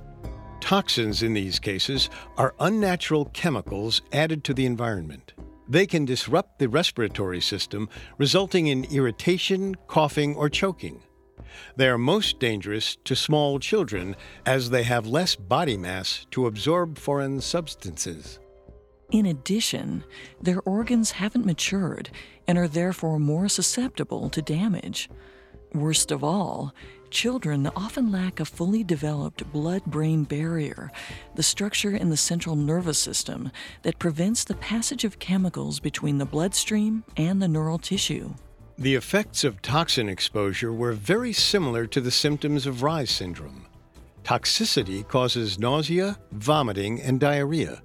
Toxins 0.61 1.23
in 1.23 1.35
these 1.35 1.59
cases 1.59 2.09
are 2.39 2.55
unnatural 2.61 3.27
chemicals 3.27 4.01
added 4.13 4.45
to 4.45 4.55
the 4.55 4.65
environment. 4.65 5.35
They 5.69 5.87
can 5.87 6.05
disrupt 6.05 6.59
the 6.59 6.69
respiratory 6.69 7.41
system, 7.41 7.89
resulting 8.19 8.67
in 8.67 8.85
irritation, 8.85 9.75
coughing, 9.89 10.35
or 10.37 10.49
choking. 10.49 11.03
They 11.77 11.89
are 11.89 11.99
most 11.99 12.39
dangerous 12.39 12.97
to 13.05 13.17
small 13.17 13.59
children 13.59 14.17
as 14.47 14.71
they 14.71 14.83
have 14.85 15.07
less 15.07 15.37
body 15.37 15.77
mass 15.77 16.27
to 16.33 16.47
absorb 16.47 16.99
foreign 16.99 17.41
substances. 17.41 18.39
In 19.11 19.27
addition, 19.27 20.05
their 20.41 20.61
organs 20.63 21.13
haven't 21.13 21.47
matured 21.47 22.11
and 22.49 22.59
are 22.59 22.69
therefore 22.69 23.19
more 23.19 23.49
susceptible 23.49 24.29
to 24.31 24.43
damage. 24.43 25.09
Worst 25.73 26.11
of 26.11 26.25
all, 26.25 26.75
children 27.15 27.71
often 27.77 28.11
lack 28.11 28.41
a 28.41 28.45
fully 28.45 28.83
developed 28.83 29.51
blood 29.53 29.85
brain 29.87 30.25
barrier, 30.25 30.91
the 31.37 31.43
structure 31.43 31.95
in 31.95 32.11
the 32.11 32.17
central 32.17 32.57
nervous 32.57 32.99
system 32.99 33.51
that 33.83 34.01
prevents 34.01 34.43
the 34.43 34.57
passage 34.57 35.05
of 35.05 35.21
chemicals 35.21 35.79
between 35.79 36.19
the 36.19 36.27
bloodstream 36.27 37.05
and 37.17 37.41
the 37.41 37.49
neural 37.49 37.79
tissue. 37.79 38.35
The 38.77 38.97
effects 38.97 39.45
of 39.45 39.63
toxin 39.63 40.09
exposure 40.09 40.73
were 40.73 40.93
very 40.93 41.33
similar 41.33 41.87
to 41.87 42.01
the 42.01 42.11
symptoms 42.11 42.67
of 42.67 42.83
Reye's 42.83 43.13
syndrome. 43.13 43.67
Toxicity 44.25 45.07
causes 45.07 45.59
nausea, 45.59 46.19
vomiting, 46.33 47.01
and 47.01 47.21
diarrhea. 47.21 47.81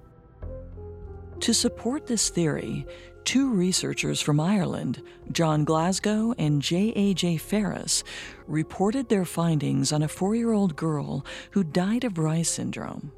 To 1.38 1.54
support 1.54 2.06
this 2.06 2.28
theory, 2.28 2.84
two 3.24 3.52
researchers 3.52 4.20
from 4.20 4.40
Ireland, 4.40 5.02
John 5.32 5.64
Glasgow 5.64 6.34
and 6.38 6.62
J.A.J. 6.62 7.38
Ferris, 7.38 8.04
reported 8.46 9.08
their 9.08 9.24
findings 9.24 9.92
on 9.92 10.02
a 10.02 10.08
four 10.08 10.34
year 10.34 10.52
old 10.52 10.76
girl 10.76 11.24
who 11.52 11.64
died 11.64 12.04
of 12.04 12.18
Reye's 12.18 12.48
syndrome. 12.48 13.12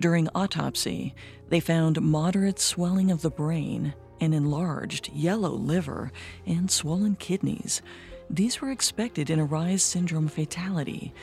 During 0.00 0.28
autopsy, 0.34 1.14
they 1.48 1.60
found 1.60 2.00
moderate 2.00 2.58
swelling 2.58 3.10
of 3.10 3.22
the 3.22 3.30
brain, 3.30 3.94
an 4.20 4.32
enlarged 4.32 5.10
yellow 5.12 5.52
liver, 5.52 6.12
and 6.46 6.70
swollen 6.70 7.16
kidneys. 7.16 7.82
These 8.28 8.60
were 8.60 8.70
expected 8.70 9.30
in 9.30 9.38
a 9.38 9.44
Reye's 9.44 9.82
syndrome 9.82 10.28
fatality. 10.28 11.14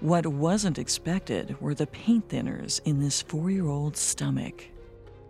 What 0.00 0.26
wasn't 0.26 0.78
expected 0.78 1.60
were 1.60 1.74
the 1.74 1.86
paint 1.86 2.28
thinners 2.28 2.80
in 2.84 3.00
this 3.00 3.22
four 3.22 3.50
year 3.50 3.66
old's 3.66 4.00
stomach. 4.00 4.64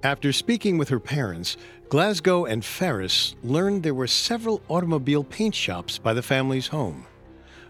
After 0.03 0.33
speaking 0.33 0.79
with 0.79 0.89
her 0.89 0.99
parents, 0.99 1.59
Glasgow 1.91 2.47
and 2.47 2.65
Ferris 2.65 3.35
learned 3.43 3.83
there 3.83 3.93
were 3.93 4.07
several 4.07 4.63
automobile 4.69 5.25
paint 5.25 5.55
shops 5.55 5.99
by 5.99 6.15
the 6.15 6.23
family's 6.23 6.69
home. 6.69 7.07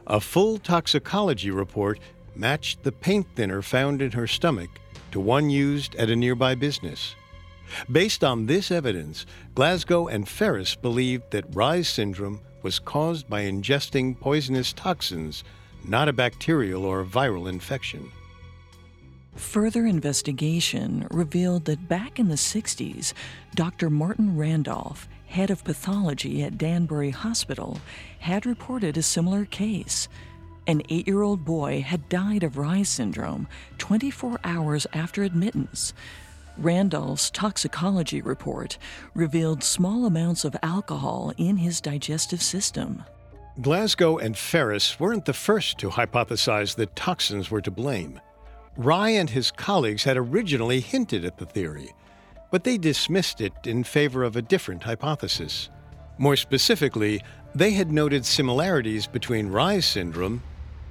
A 0.06 0.20
full 0.20 0.58
toxicology 0.58 1.50
report 1.50 1.98
matched 2.36 2.84
the 2.84 2.92
paint 2.92 3.26
thinner 3.34 3.62
found 3.62 4.00
in 4.00 4.12
her 4.12 4.28
stomach 4.28 4.70
to 5.10 5.18
one 5.18 5.50
used 5.50 5.96
at 5.96 6.08
a 6.08 6.14
nearby 6.14 6.54
business. 6.54 7.16
Based 7.90 8.22
on 8.22 8.46
this 8.46 8.70
evidence, 8.70 9.26
Glasgow 9.56 10.06
and 10.06 10.28
Ferris 10.28 10.76
believed 10.76 11.32
that 11.32 11.52
Reye's 11.54 11.88
syndrome 11.88 12.40
was 12.62 12.78
caused 12.78 13.28
by 13.28 13.42
ingesting 13.42 14.18
poisonous 14.18 14.72
toxins, 14.72 15.42
not 15.84 16.08
a 16.08 16.12
bacterial 16.12 16.84
or 16.84 17.04
viral 17.04 17.48
infection. 17.48 18.12
Further 19.36 19.86
investigation 19.86 21.06
revealed 21.10 21.64
that 21.66 21.88
back 21.88 22.18
in 22.18 22.28
the 22.28 22.34
60s, 22.34 23.12
Dr. 23.54 23.88
Martin 23.88 24.36
Randolph, 24.36 25.08
head 25.26 25.50
of 25.50 25.64
pathology 25.64 26.42
at 26.42 26.58
Danbury 26.58 27.10
Hospital, 27.10 27.78
had 28.18 28.44
reported 28.44 28.96
a 28.96 29.02
similar 29.02 29.44
case. 29.44 30.08
An 30.66 30.82
eight 30.88 31.06
year 31.06 31.22
old 31.22 31.44
boy 31.44 31.80
had 31.80 32.08
died 32.08 32.42
of 32.42 32.58
Reye's 32.58 32.88
syndrome 32.88 33.48
24 33.78 34.40
hours 34.44 34.86
after 34.92 35.22
admittance. 35.22 35.94
Randolph's 36.58 37.30
toxicology 37.30 38.20
report 38.20 38.76
revealed 39.14 39.62
small 39.62 40.04
amounts 40.04 40.44
of 40.44 40.56
alcohol 40.62 41.32
in 41.38 41.56
his 41.56 41.80
digestive 41.80 42.42
system. 42.42 43.02
Glasgow 43.60 44.18
and 44.18 44.36
Ferris 44.36 45.00
weren't 45.00 45.24
the 45.24 45.32
first 45.32 45.78
to 45.78 45.88
hypothesize 45.88 46.74
that 46.76 46.96
toxins 46.96 47.50
were 47.50 47.60
to 47.62 47.70
blame. 47.70 48.20
Reye 48.78 49.20
and 49.20 49.30
his 49.30 49.50
colleagues 49.50 50.04
had 50.04 50.16
originally 50.16 50.80
hinted 50.80 51.24
at 51.24 51.38
the 51.38 51.46
theory, 51.46 51.94
but 52.50 52.64
they 52.64 52.78
dismissed 52.78 53.40
it 53.40 53.52
in 53.64 53.84
favor 53.84 54.22
of 54.22 54.36
a 54.36 54.42
different 54.42 54.82
hypothesis. 54.84 55.68
More 56.18 56.36
specifically, 56.36 57.22
they 57.54 57.72
had 57.72 57.90
noted 57.90 58.24
similarities 58.24 59.06
between 59.06 59.50
Reye's 59.50 59.86
syndrome 59.86 60.42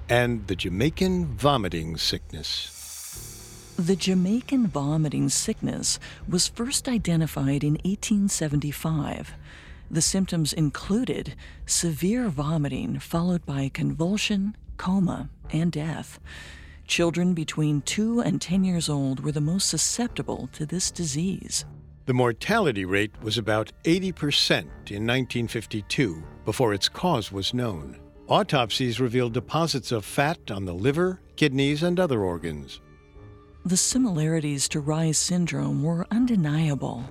and 0.09 0.45
the 0.47 0.55
Jamaican 0.55 1.37
vomiting 1.37 1.97
sickness. 1.97 2.75
The 3.77 3.95
Jamaican 3.95 4.67
vomiting 4.67 5.29
sickness 5.29 5.99
was 6.27 6.49
first 6.49 6.89
identified 6.89 7.63
in 7.63 7.73
1875. 7.85 9.33
The 9.89 10.01
symptoms 10.01 10.51
included 10.51 11.35
severe 11.65 12.27
vomiting 12.27 12.99
followed 12.99 13.45
by 13.45 13.69
convulsion, 13.69 14.57
coma, 14.77 15.29
and 15.51 15.71
death. 15.71 16.19
Children 16.89 17.35
between 17.35 17.83
2 17.83 18.21
and 18.21 18.41
10 18.41 18.63
years 18.63 18.89
old 18.89 19.19
were 19.19 19.31
the 19.31 19.39
most 19.39 19.69
susceptible 19.69 20.49
to 20.53 20.65
this 20.65 20.89
disease. 20.89 21.63
The 22.07 22.15
mortality 22.15 22.83
rate 22.83 23.11
was 23.21 23.37
about 23.37 23.71
80% 23.83 24.61
in 24.89 25.05
1952 25.05 26.23
before 26.45 26.73
its 26.73 26.89
cause 26.89 27.31
was 27.31 27.53
known. 27.53 27.99
Autopsies 28.27 28.99
revealed 28.99 29.33
deposits 29.33 29.91
of 29.91 30.03
fat 30.03 30.49
on 30.49 30.65
the 30.65 30.73
liver, 30.73 31.21
kidneys, 31.35 31.83
and 31.83 31.99
other 31.99 32.21
organs. 32.21 32.81
The 33.63 33.77
similarities 33.77 34.67
to 34.69 34.79
Reye's 34.79 35.19
syndrome 35.19 35.83
were 35.83 36.07
undeniable, 36.09 37.07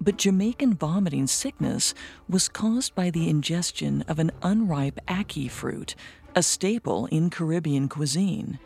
but 0.00 0.16
Jamaican 0.16 0.76
vomiting 0.76 1.26
sickness 1.26 1.92
was 2.26 2.48
caused 2.48 2.94
by 2.94 3.10
the 3.10 3.28
ingestion 3.28 4.02
of 4.08 4.18
an 4.18 4.30
unripe 4.42 4.98
ackee 5.06 5.50
fruit, 5.50 5.94
a 6.34 6.42
staple 6.42 7.04
in 7.06 7.28
Caribbean 7.28 7.86
cuisine. 7.86 8.58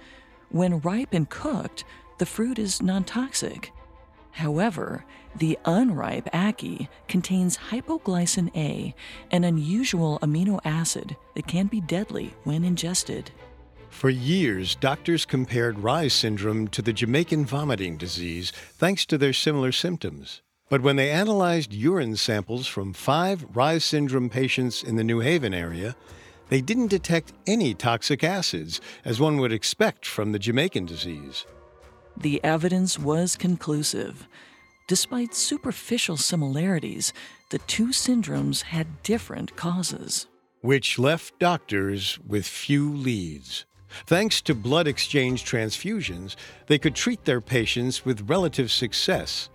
When 0.55 0.79
ripe 0.83 1.15
and 1.15 1.29
cooked, 1.29 1.83
the 2.19 2.27
fruit 2.27 2.61
is 2.61 2.81
non 2.81 3.03
toxic. 3.03 3.73
However, 4.31 5.05
the 5.35 5.59
unripe 5.65 6.31
ackee 6.31 6.87
contains 7.09 7.59
hypoglycin 7.71 8.55
A, 8.55 8.95
an 9.33 9.43
unusual 9.43 10.21
amino 10.23 10.61
acid 10.65 11.17
that 11.35 11.49
can 11.49 11.67
be 11.67 11.81
deadly 11.81 12.35
when 12.45 12.63
ingested. 12.63 13.33
For 13.91 14.11
years, 14.11 14.77
doctors 14.77 15.27
compared 15.27 15.79
Reye 15.79 16.09
syndrome 16.09 16.69
to 16.69 16.83
the 16.83 16.93
Jamaican 16.93 17.47
vomiting 17.47 17.97
disease 17.97 18.53
thanks 18.53 19.05
to 19.07 19.19
their 19.19 19.33
similar 19.33 19.73
symptoms. 19.73 20.41
But 20.69 20.83
when 20.83 20.95
they 20.95 21.11
analyzed 21.11 21.73
urine 21.73 22.15
samples 22.15 22.69
from 22.69 22.93
five 22.93 23.45
Reye 23.53 23.83
syndrome 23.83 24.31
patients 24.31 24.85
in 24.85 24.95
the 24.95 25.03
New 25.03 25.19
Haven 25.19 25.53
area, 25.53 25.97
they 26.49 26.61
didn't 26.61 26.89
detect 26.89 27.33
any 27.47 27.75
toxic 27.75 28.23
acids, 28.23 28.81
as 29.05 29.21
one 29.21 29.39
would 29.39 29.53
expect 29.53 30.07
from 30.07 30.33
the 30.33 30.39
Jamaican 30.39 30.87
disease. 30.87 31.47
The 32.17 32.43
evidence 32.45 32.99
was 32.99 33.37
conclusive. 33.37 34.29
Despite 34.87 35.35
superficial 35.35 36.17
similarities, 36.17 37.13
the 37.51 37.59
two 37.59 37.89
syndromes 37.89 38.63
had 38.63 39.03
different 39.03 39.57
causes. 39.57 40.27
Which 40.61 40.99
left 40.99 41.39
doctors 41.39 42.19
with 42.27 42.47
few 42.47 42.93
leads. 42.93 43.65
Thanks 44.07 44.43
to 44.43 44.55
blood 44.55 44.87
exchange 44.87 45.45
transfusions, 45.45 46.37
they 46.67 46.79
could 46.79 46.95
treat 46.95 47.25
their 47.25 47.41
patients 47.41 48.05
with 48.05 48.29
relative 48.29 48.71
success, 48.71 49.49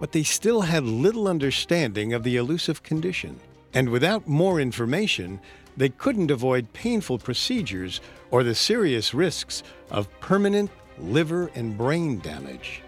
but 0.00 0.12
they 0.12 0.22
still 0.22 0.62
had 0.62 0.84
little 0.84 1.28
understanding 1.28 2.12
of 2.12 2.22
the 2.22 2.36
elusive 2.36 2.82
condition. 2.82 3.38
And 3.74 3.88
without 3.88 4.26
more 4.26 4.60
information, 4.60 5.40
they 5.76 5.88
couldn't 5.88 6.30
avoid 6.30 6.72
painful 6.72 7.18
procedures 7.18 8.00
or 8.30 8.42
the 8.42 8.54
serious 8.54 9.14
risks 9.14 9.62
of 9.90 10.08
permanent 10.20 10.70
liver 10.98 11.50
and 11.54 11.76
brain 11.76 12.18
damage. 12.20 12.82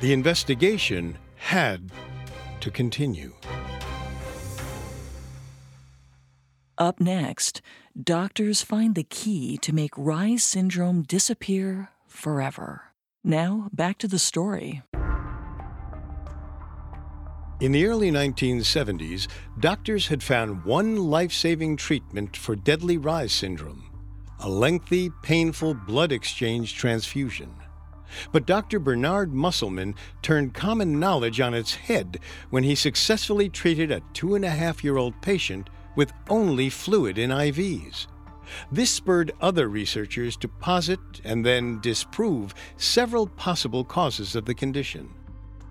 The 0.00 0.12
investigation 0.12 1.18
had 1.36 1.90
to 2.60 2.70
continue. 2.70 3.32
Up 6.76 7.00
next, 7.00 7.60
doctors 8.00 8.62
find 8.62 8.94
the 8.94 9.02
key 9.02 9.58
to 9.58 9.74
make 9.74 9.90
Reye's 9.96 10.44
syndrome 10.44 11.02
disappear 11.02 11.88
forever. 12.06 12.82
Now, 13.24 13.68
back 13.72 13.98
to 13.98 14.08
the 14.08 14.18
story. 14.18 14.82
In 17.60 17.72
the 17.72 17.86
early 17.86 18.12
1970s, 18.12 19.26
doctors 19.58 20.06
had 20.06 20.22
found 20.22 20.64
one 20.64 20.96
life 20.96 21.32
saving 21.32 21.76
treatment 21.76 22.36
for 22.36 22.54
deadly 22.54 22.96
Reye's 22.96 23.32
syndrome 23.32 23.84
a 24.38 24.48
lengthy, 24.48 25.10
painful 25.22 25.74
blood 25.74 26.12
exchange 26.12 26.76
transfusion. 26.76 27.52
But 28.30 28.46
Dr. 28.46 28.78
Bernard 28.78 29.34
Musselman 29.34 29.96
turned 30.22 30.54
common 30.54 31.00
knowledge 31.00 31.40
on 31.40 31.52
its 31.52 31.74
head 31.74 32.20
when 32.50 32.62
he 32.62 32.76
successfully 32.76 33.48
treated 33.48 33.90
a 33.90 34.02
two 34.12 34.36
and 34.36 34.44
a 34.44 34.50
half 34.50 34.84
year 34.84 34.96
old 34.96 35.20
patient 35.20 35.68
with 35.96 36.12
only 36.30 36.70
fluid 36.70 37.18
in 37.18 37.30
IVs. 37.30 38.06
This 38.70 38.90
spurred 38.90 39.32
other 39.40 39.68
researchers 39.68 40.36
to 40.36 40.46
posit 40.46 41.00
and 41.24 41.44
then 41.44 41.80
disprove 41.80 42.54
several 42.76 43.26
possible 43.26 43.82
causes 43.82 44.36
of 44.36 44.44
the 44.44 44.54
condition. 44.54 45.12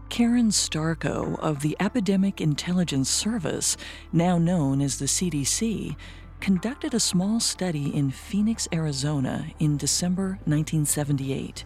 Karen 0.10 0.50
Starko 0.50 1.38
of 1.40 1.62
the 1.62 1.76
Epidemic 1.80 2.40
Intelligence 2.40 3.10
Service, 3.10 3.78
now 4.12 4.38
known 4.38 4.82
as 4.82 4.98
the 4.98 5.06
CDC, 5.06 5.96
conducted 6.40 6.94
a 6.94 7.00
small 7.00 7.40
study 7.40 7.94
in 7.94 8.10
Phoenix, 8.12 8.68
Arizona 8.74 9.48
in 9.60 9.78
December 9.78 10.40
1978. 10.46 11.66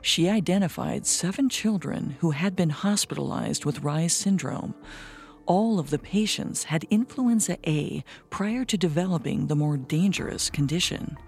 She 0.00 0.28
identified 0.28 1.06
seven 1.06 1.48
children 1.48 2.16
who 2.20 2.30
had 2.30 2.56
been 2.56 2.70
hospitalized 2.70 3.64
with 3.64 3.82
Reye's 3.82 4.14
syndrome. 4.14 4.74
All 5.46 5.78
of 5.78 5.90
the 5.90 5.98
patients 5.98 6.64
had 6.64 6.84
influenza 6.84 7.58
A 7.66 8.02
prior 8.30 8.64
to 8.64 8.78
developing 8.78 9.46
the 9.46 9.56
more 9.56 9.76
dangerous 9.76 10.50
condition. 10.50 11.18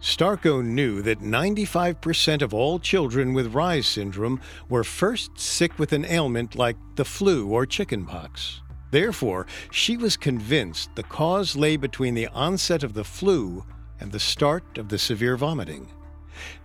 Starko 0.00 0.64
knew 0.64 1.02
that 1.02 1.20
95% 1.20 2.40
of 2.40 2.54
all 2.54 2.78
children 2.78 3.32
with 3.32 3.52
Reye's 3.52 3.86
syndrome 3.86 4.40
were 4.68 4.84
first 4.84 5.38
sick 5.38 5.76
with 5.78 5.92
an 5.92 6.04
ailment 6.04 6.54
like 6.54 6.76
the 6.94 7.04
flu 7.04 7.48
or 7.48 7.66
chickenpox. 7.66 8.60
Therefore, 8.92 9.46
she 9.72 9.96
was 9.96 10.16
convinced 10.16 10.94
the 10.94 11.02
cause 11.02 11.56
lay 11.56 11.76
between 11.76 12.14
the 12.14 12.28
onset 12.28 12.84
of 12.84 12.94
the 12.94 13.04
flu 13.04 13.64
and 13.98 14.12
the 14.12 14.20
start 14.20 14.78
of 14.78 14.88
the 14.88 14.98
severe 14.98 15.36
vomiting. 15.36 15.88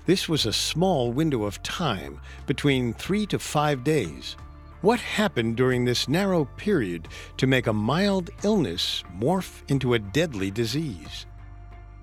This 0.05 0.29
was 0.29 0.45
a 0.45 0.53
small 0.53 1.11
window 1.11 1.43
of 1.43 1.63
time, 1.63 2.21
between 2.45 2.93
three 2.93 3.25
to 3.27 3.39
five 3.39 3.83
days. 3.83 4.37
What 4.81 4.99
happened 4.99 5.55
during 5.55 5.85
this 5.85 6.07
narrow 6.07 6.45
period 6.57 7.07
to 7.37 7.47
make 7.47 7.67
a 7.67 7.73
mild 7.73 8.29
illness 8.43 9.03
morph 9.17 9.63
into 9.69 9.95
a 9.95 9.99
deadly 9.99 10.51
disease? 10.51 11.25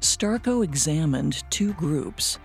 Starko 0.01 0.65
examined 0.65 1.45
two 1.51 1.75
groups. 1.75 2.39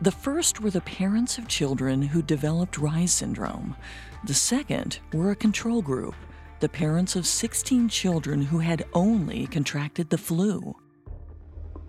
The 0.00 0.12
first 0.12 0.60
were 0.60 0.70
the 0.70 0.80
parents 0.82 1.38
of 1.38 1.48
children 1.48 2.00
who 2.00 2.22
developed 2.22 2.76
Reye 2.76 3.08
syndrome. 3.08 3.76
The 4.24 4.34
second 4.34 5.00
were 5.12 5.32
a 5.32 5.36
control 5.36 5.82
group, 5.82 6.14
the 6.60 6.68
parents 6.68 7.16
of 7.16 7.26
16 7.26 7.88
children 7.88 8.42
who 8.42 8.60
had 8.60 8.86
only 8.92 9.48
contracted 9.48 10.10
the 10.10 10.18
flu. 10.18 10.76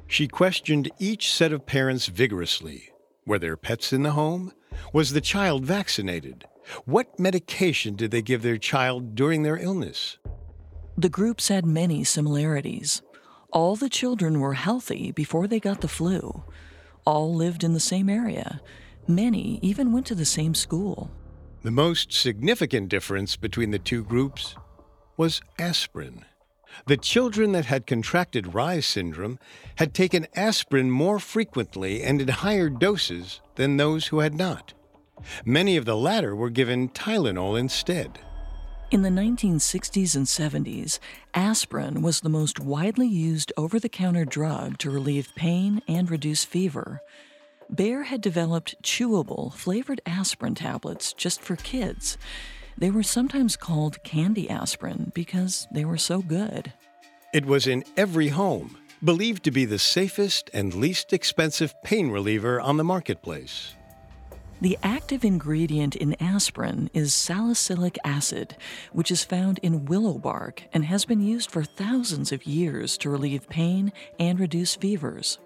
She 0.08 0.28
questioned 0.28 0.90
each 0.98 1.32
set 1.32 1.54
of 1.54 1.66
parents 1.68 2.08
vigorously. 2.08 2.90
Were 3.26 3.40
there 3.40 3.56
pets 3.56 3.94
in 3.94 4.02
the 4.04 4.12
home? 4.12 4.52
Was 4.92 5.14
the 5.14 5.22
child 5.22 5.66
vaccinated? 5.66 6.46
What 6.86 7.20
medication 7.20 7.96
did 7.96 8.12
they 8.12 8.22
give 8.22 8.42
their 8.42 8.58
child 8.58 9.14
during 9.14 9.44
their 9.44 9.58
illness? 9.58 10.18
The 10.98 11.10
groups 11.10 11.48
had 11.48 11.66
many 11.66 12.04
similarities. 12.04 13.02
All 13.52 13.76
the 13.76 13.90
children 13.90 14.40
were 14.40 14.54
healthy 14.54 15.12
before 15.12 15.46
they 15.46 15.60
got 15.60 15.82
the 15.82 15.90
flu. 15.90 16.44
All 17.06 17.36
lived 17.36 17.66
in 17.66 17.74
the 17.74 17.82
same 17.82 18.10
area. 18.10 18.62
Many 19.08 19.60
even 19.62 19.92
went 19.92 20.06
to 20.06 20.16
the 20.16 20.24
same 20.24 20.56
school. 20.56 21.12
The 21.62 21.72
most 21.72 22.14
significant 22.14 22.88
difference 22.88 23.36
between 23.36 23.72
the 23.72 23.80
two 23.80 24.04
groups 24.04 24.56
was 25.18 25.42
aspirin. 25.60 26.24
The 26.88 26.96
children 26.96 27.52
that 27.52 27.66
had 27.66 27.86
contracted 27.86 28.46
Reye 28.46 28.82
syndrome 28.82 29.38
had 29.76 29.94
taken 29.94 30.28
aspirin 30.34 30.90
more 30.90 31.20
frequently 31.20 32.02
and 32.02 32.22
in 32.22 32.30
higher 32.30 32.70
doses 32.70 33.42
than 33.56 33.76
those 33.76 34.08
who 34.08 34.20
had 34.20 34.34
not. 34.34 34.74
Many 35.44 35.76
of 35.76 35.84
the 35.84 35.98
latter 35.98 36.34
were 36.34 36.50
given 36.50 36.88
Tylenol 36.88 37.60
instead. 37.60 38.20
In 38.92 39.04
the 39.04 39.10
1960s 39.10 40.18
and 40.18 40.26
70s, 40.26 41.00
aspirin 41.34 42.02
was 42.02 42.20
the 42.20 42.28
most 42.28 42.60
widely 42.60 43.08
used 43.08 43.54
over 43.56 43.80
the 43.80 43.88
counter 43.88 44.26
drug 44.26 44.78
to 44.80 44.92
relieve 44.92 45.30
pain 45.34 45.82
and 45.88 46.12
reduce 46.12 46.44
fever. 46.44 47.02
Bayer 47.74 48.04
had 48.04 48.20
developed 48.20 48.84
chewable, 48.84 49.54
flavored 49.54 50.02
aspirin 50.06 50.56
tablets 50.56 51.14
just 51.14 51.42
for 51.42 51.56
kids. 51.56 52.18
They 52.78 52.92
were 52.92 53.02
sometimes 53.02 53.56
called 53.56 54.04
candy 54.04 54.50
aspirin 54.50 55.14
because 55.16 55.70
they 55.72 55.86
were 55.86 55.98
so 55.98 56.22
good. 56.22 56.74
It 57.34 57.46
was 57.46 57.68
in 57.68 57.86
every 57.96 58.28
home, 58.28 58.78
believed 59.02 59.46
to 59.46 59.52
be 59.52 59.64
the 59.64 59.80
safest 59.80 60.50
and 60.54 60.74
least 60.74 61.14
expensive 61.14 61.74
pain 61.82 62.12
reliever 62.12 62.60
on 62.60 62.76
the 62.76 62.84
marketplace. 62.84 63.74
The 64.62 64.78
active 64.84 65.26
ingredient 65.26 65.96
in 65.96 66.16
aspirin 66.22 66.92
is 66.94 67.16
salicylic 67.16 67.98
acid, 68.06 68.56
which 68.94 69.10
is 69.10 69.24
found 69.24 69.58
in 69.64 69.86
willow 69.86 70.20
bark 70.20 70.62
and 70.72 70.86
has 70.86 71.04
been 71.04 71.20
used 71.20 71.50
for 71.50 71.64
thousands 71.64 72.32
of 72.32 72.46
years 72.46 72.96
to 73.00 73.10
relieve 73.10 73.50
pain 73.50 73.92
and 74.20 74.40
reduce 74.40 74.76
fevers. 74.76 75.40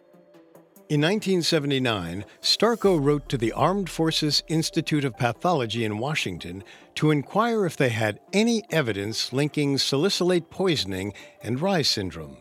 In 0.89 0.99
1979, 0.99 2.25
Starko 2.41 3.01
wrote 3.01 3.29
to 3.29 3.37
the 3.37 3.53
Armed 3.53 3.89
Forces 3.89 4.43
Institute 4.49 5.05
of 5.05 5.17
Pathology 5.17 5.85
in 5.85 5.97
Washington 5.97 6.61
to 6.95 7.11
inquire 7.11 7.65
if 7.65 7.77
they 7.77 7.89
had 7.89 8.19
any 8.33 8.63
evidence 8.69 9.31
linking 9.31 9.77
salicylate 9.77 10.49
poisoning 10.49 11.13
and 11.41 11.61
Reye's 11.61 11.87
syndrome. 11.87 12.35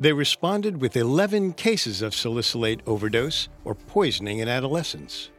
They 0.00 0.12
responded 0.12 0.80
with 0.80 0.96
11 0.96 1.52
cases 1.52 2.02
of 2.02 2.16
salicylate 2.16 2.80
overdose 2.84 3.48
or 3.64 3.76
poisoning 3.76 4.40
in 4.40 4.48
adolescents. 4.48 5.30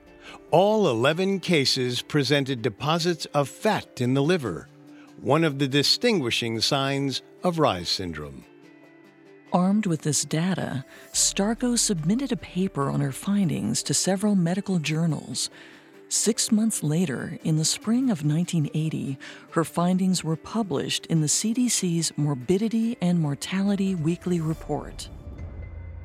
All 0.52 0.88
11 0.90 1.40
cases 1.40 2.02
presented 2.02 2.62
deposits 2.62 3.26
of 3.28 3.50
fat 3.50 4.02
in 4.02 4.14
the 4.14 4.22
liver, 4.22 4.68
one 5.22 5.44
of 5.44 5.60
the 5.60 5.68
distinguishing 5.68 6.60
signs 6.62 7.22
of 7.44 7.60
Reye's 7.60 7.90
syndrome. 7.90 8.46
Armed 9.54 9.86
with 9.86 10.02
this 10.02 10.24
data, 10.24 10.86
Starko 11.12 11.78
submitted 11.78 12.32
a 12.32 12.38
paper 12.38 12.90
on 12.90 13.02
her 13.02 13.12
findings 13.12 13.84
to 13.84 13.94
several 13.94 14.36
medical 14.36 14.80
journals. 14.80 15.50
Six 16.08 16.52
months 16.52 16.84
later, 16.84 17.38
in 17.44 17.58
the 17.58 17.66
spring 17.66 18.10
of 18.12 18.26
1980, 18.26 19.18
her 19.52 19.64
findings 19.64 20.24
were 20.24 20.36
published 20.36 21.06
in 21.08 21.22
the 21.22 21.28
CDC's 21.28 22.14
Morbidity 22.18 22.98
and 23.02 23.20
Mortality 23.20 23.96
Weekly 23.96 24.40
Report. 24.40 25.10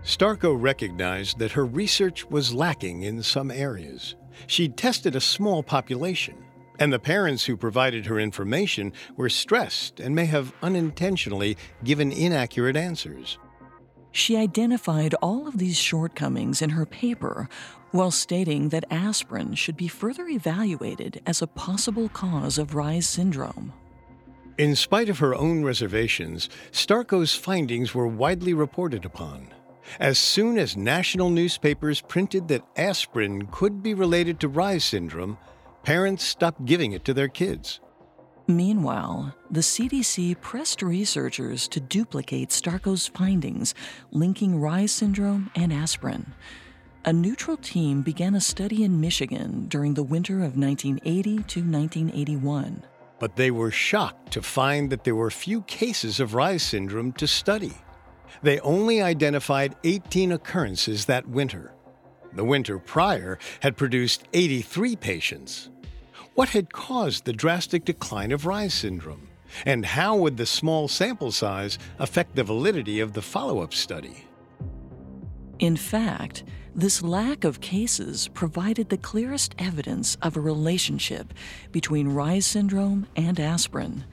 Starko 0.07 0.55
recognized 0.57 1.41
that 1.41 1.51
her 1.51 1.67
research 1.67 2.31
was 2.31 2.55
lacking 2.55 3.03
in 3.03 3.25
some 3.25 3.51
areas. 3.51 4.15
She'd 4.47 4.77
tested 4.77 5.17
a 5.17 5.21
small 5.21 5.65
population, 5.65 6.37
and 6.79 6.93
the 6.93 7.01
parents 7.01 7.45
who 7.45 7.57
provided 7.57 8.07
her 8.07 8.21
information 8.21 8.93
were 9.17 9.29
stressed 9.29 9.99
and 9.99 10.15
may 10.15 10.27
have 10.27 10.55
unintentionally 10.63 11.57
given 11.83 12.13
inaccurate 12.13 12.77
answers. 12.77 13.39
She 14.13 14.37
identified 14.37 15.15
all 15.15 15.49
of 15.49 15.59
these 15.59 15.77
shortcomings 15.77 16.63
in 16.63 16.71
her 16.71 16.87
paper 16.87 17.49
while 17.91 18.13
stating 18.13 18.69
that 18.69 18.85
aspirin 18.89 19.57
should 19.57 19.77
be 19.77 19.89
further 19.89 20.29
evaluated 20.29 21.21
as 21.27 21.43
a 21.43 21.49
possible 21.49 22.09
cause 22.11 22.59
of 22.59 22.77
Reye's 22.77 23.09
syndrome. 23.09 23.73
In 24.57 24.77
spite 24.77 25.09
of 25.09 25.19
her 25.19 25.35
own 25.35 25.65
reservations, 25.65 26.49
Starko's 26.71 27.35
findings 27.35 27.93
were 27.93 28.07
widely 28.07 28.55
reported 28.55 29.05
upon. 29.05 29.49
As 30.01 30.19
soon 30.19 30.59
as 30.59 30.77
national 30.77 31.31
newspapers 31.31 32.01
printed 32.01 32.49
that 32.49 32.67
aspirin 32.77 33.47
could 33.47 33.83
be 33.83 33.95
related 33.95 34.41
to 34.41 34.49
Reye's 34.49 34.85
syndrome, 34.85 35.39
parents 35.83 36.25
stopped 36.25 36.65
giving 36.65 36.93
it 36.93 37.05
to 37.05 37.15
their 37.15 37.29
kids. 37.29 37.81
Meanwhile, 38.49 39.35
the 39.51 39.61
CDC 39.61 40.41
pressed 40.41 40.81
researchers 40.81 41.67
to 41.69 41.81
duplicate 41.81 42.51
Starko's 42.51 43.09
findings 43.09 43.75
linking 44.13 44.61
Reye's 44.61 44.93
syndrome 44.93 45.51
and 45.57 45.73
aspirin. 45.73 46.33
A 47.05 47.13
neutral 47.13 47.57
team 47.57 48.03
began 48.03 48.35
a 48.35 48.41
study 48.41 48.85
in 48.85 49.01
Michigan 49.01 49.67
during 49.69 49.95
the 49.95 50.03
winter 50.03 50.43
of 50.43 50.57
1980 50.57 51.23
to 51.23 51.61
1981. 51.61 52.83
But 53.19 53.37
they 53.37 53.51
were 53.51 53.71
shocked 53.71 54.33
to 54.33 54.43
find 54.43 54.91
that 54.91 55.05
there 55.05 55.15
were 55.15 55.31
few 55.31 55.63
cases 55.63 56.21
of 56.21 56.35
Reye's 56.35 56.63
syndrome 56.63 57.13
to 57.15 57.27
study. 57.27 57.75
They 58.47 58.61
only 58.61 59.03
identified 59.03 59.75
18 59.83 60.31
occurrences 60.31 61.07
that 61.07 61.27
winter. 61.27 61.73
The 62.33 62.45
winter 62.45 62.79
prior 62.79 63.41
had 63.59 63.77
produced 63.77 64.23
83 64.33 64.95
patients. 64.95 65.69
What 66.37 66.51
had 66.51 66.73
caused 66.73 67.25
the 67.25 67.33
drastic 67.33 67.85
decline 67.85 68.31
of 68.31 68.47
Reye's 68.47 68.73
syndrome? 68.73 69.27
And 69.65 69.85
how 69.85 70.15
would 70.19 70.37
the 70.37 70.47
small 70.47 70.87
sample 70.87 71.33
size 71.33 71.77
affect 71.99 72.37
the 72.37 72.45
validity 72.45 73.01
of 73.01 73.15
the 73.15 73.21
follow 73.21 73.63
up 73.65 73.75
study? 73.75 74.27
In 75.59 75.77
fact, 75.77 76.45
this 76.73 77.03
lack 77.03 77.43
of 77.43 77.61
cases 77.61 78.29
provided 78.29 78.91
the 78.91 78.97
clearest 78.97 79.57
evidence 79.59 80.17
of 80.23 80.37
a 80.37 80.41
relationship 80.41 81.35
between 81.73 82.15
Reye's 82.15 82.47
syndrome 82.47 83.09
and 83.17 83.41
aspirin. 83.41 84.05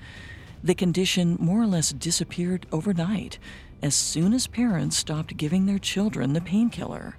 The 0.63 0.73
condition 0.73 1.37
more 1.39 1.61
or 1.61 1.67
less 1.67 1.91
disappeared 1.91 2.65
overnight 2.71 3.37
as 3.83 3.93
soon 3.93 4.33
as 4.33 4.47
parents 4.47 4.97
stopped 4.97 5.37
giving 5.37 5.65
their 5.65 5.77
children 5.77 6.33
the 6.33 6.41
painkiller. 6.41 7.17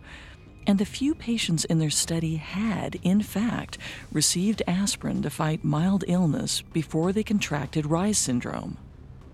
And 0.66 0.78
the 0.78 0.86
few 0.86 1.14
patients 1.14 1.66
in 1.66 1.78
their 1.78 1.90
study 1.90 2.36
had, 2.36 2.96
in 3.02 3.22
fact, 3.22 3.76
received 4.10 4.62
aspirin 4.66 5.20
to 5.22 5.30
fight 5.30 5.62
mild 5.62 6.04
illness 6.08 6.62
before 6.62 7.12
they 7.12 7.22
contracted 7.22 7.84
Reye's 7.84 8.18
syndrome. 8.18 8.78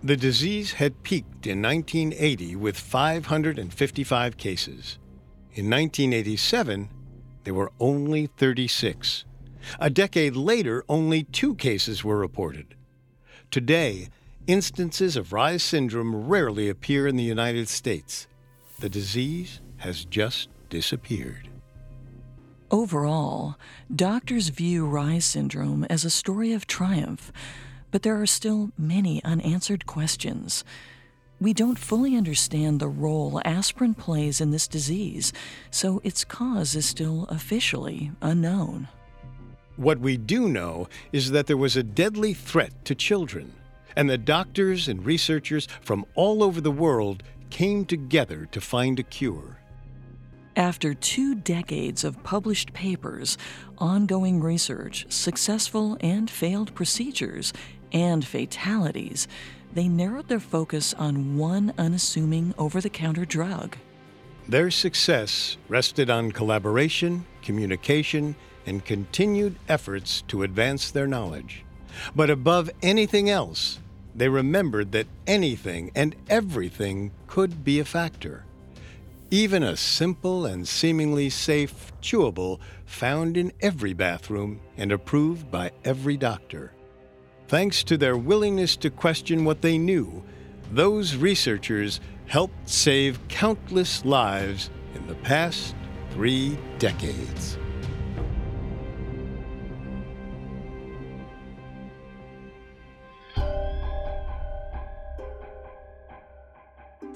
The 0.03 0.17
disease 0.17 0.73
had 0.73 1.03
peaked 1.03 1.47
in 1.47 1.63
1980 1.63 2.57
with 2.57 2.77
555 2.77 4.37
cases. 4.37 4.99
In 5.53 5.71
1987, 5.71 6.89
there 7.45 7.55
were 7.55 7.73
only 7.79 8.27
36. 8.27 9.25
A 9.79 9.91
decade 9.91 10.37
later, 10.37 10.85
only 10.89 11.25
two 11.25 11.55
cases 11.55 12.03
were 12.03 12.17
reported. 12.17 12.75
Today, 13.51 14.09
instances 14.53 15.17
of 15.17 15.33
Reye's 15.33 15.63
syndrome 15.63 16.27
rarely 16.29 16.69
appear 16.69 17.07
in 17.07 17.17
the 17.17 17.23
United 17.23 17.69
States. 17.69 18.27
The 18.81 18.89
disease 18.89 19.61
has 19.77 20.05
just 20.05 20.49
disappeared. 20.69 21.49
Overall, 22.71 23.57
doctors 23.95 24.49
view 24.49 24.87
Reye's 24.87 25.25
syndrome 25.25 25.85
as 25.85 26.05
a 26.05 26.11
story 26.11 26.53
of 26.53 26.67
triumph, 26.67 27.33
but 27.91 28.03
there 28.03 28.21
are 28.21 28.27
still 28.27 28.71
many 28.79 29.23
unanswered 29.25 29.87
questions. 29.87 30.65
We 31.41 31.53
don't 31.53 31.79
fully 31.79 32.17
understand 32.17 32.81
the 32.81 32.89
role 32.89 33.41
aspirin 33.45 33.95
plays 33.95 34.41
in 34.41 34.51
this 34.51 34.69
disease, 34.69 35.33
so 35.71 36.01
its 36.05 36.25
cause 36.25 36.75
is 36.75 36.87
still 36.87 37.25
officially 37.29 38.13
unknown. 38.21 38.89
What 39.77 40.01
we 40.01 40.17
do 40.17 40.49
know 40.49 40.89
is 41.13 41.31
that 41.31 41.47
there 41.47 41.57
was 41.57 41.77
a 41.77 41.83
deadly 41.83 42.35
threat 42.35 42.85
to 42.85 42.95
children 42.95 43.53
and 43.97 44.09
the 44.09 44.19
doctors 44.19 44.89
and 44.89 45.05
researchers 45.05 45.67
from 45.81 46.05
all 46.15 46.43
over 46.43 46.61
the 46.61 46.71
world 46.71 47.23
came 47.51 47.85
together 47.85 48.47
to 48.53 48.61
find 48.61 48.99
a 48.99 49.03
cure. 49.03 49.59
After 50.57 50.95
two 50.95 51.35
decades 51.35 52.05
of 52.05 52.23
published 52.23 52.73
papers, 52.73 53.39
ongoing 53.79 54.41
research, 54.41 55.07
successful 55.09 55.97
and 56.01 56.29
failed 56.29 56.75
procedures, 56.75 57.53
and 57.93 58.25
fatalities, 58.25 59.27
they 59.73 59.89
narrowed 59.89 60.29
their 60.29 60.41
focus 60.41 60.95
on 60.95 61.37
one 61.37 61.73
unassuming 61.79 62.55
over 62.59 62.81
the 62.81 62.91
counter 62.91 63.25
drug. 63.25 63.77
Their 64.49 64.71
success 64.71 65.57
rested 65.69 66.11
on 66.11 66.33
collaboration, 66.33 67.25
communication, 67.43 68.35
and 68.67 68.85
continued 68.85 69.57
efforts 69.69 70.23
to 70.29 70.43
advance 70.43 70.91
their 70.91 71.07
knowledge. 71.07 71.65
But 72.15 72.31
above 72.31 72.71
anything 72.83 73.31
else, 73.31 73.79
they 74.15 74.29
remembered 74.29 74.93
that 74.93 75.07
anything 75.27 75.91
and 75.95 76.17
everything 76.29 77.13
could 77.27 77.65
be 77.65 77.81
a 77.81 77.85
factor. 77.85 78.45
Even 79.31 79.63
a 79.63 79.77
simple 79.77 80.47
and 80.47 80.67
seemingly 80.67 81.31
safe 81.31 81.93
chewable 82.03 82.59
found 82.85 83.37
in 83.37 83.53
every 83.61 83.93
bathroom 83.93 84.61
and 84.77 84.91
approved 84.91 85.51
by 85.51 85.71
every 85.85 86.17
doctor. 86.17 86.73
Thanks 87.47 87.85
to 87.85 87.97
their 87.97 88.17
willingness 88.17 88.77
to 88.77 88.91
question 88.91 89.45
what 89.45 89.63
they 89.63 89.79
knew, 89.79 90.23
those 90.73 91.17
researchers 91.17 92.01
helped 92.27 92.69
save 92.69 93.19
countless 93.29 94.05
lives 94.05 94.71
in 94.95 95.07
the 95.07 95.17
past 95.17 95.75
three 96.11 96.59
decades. 96.79 97.59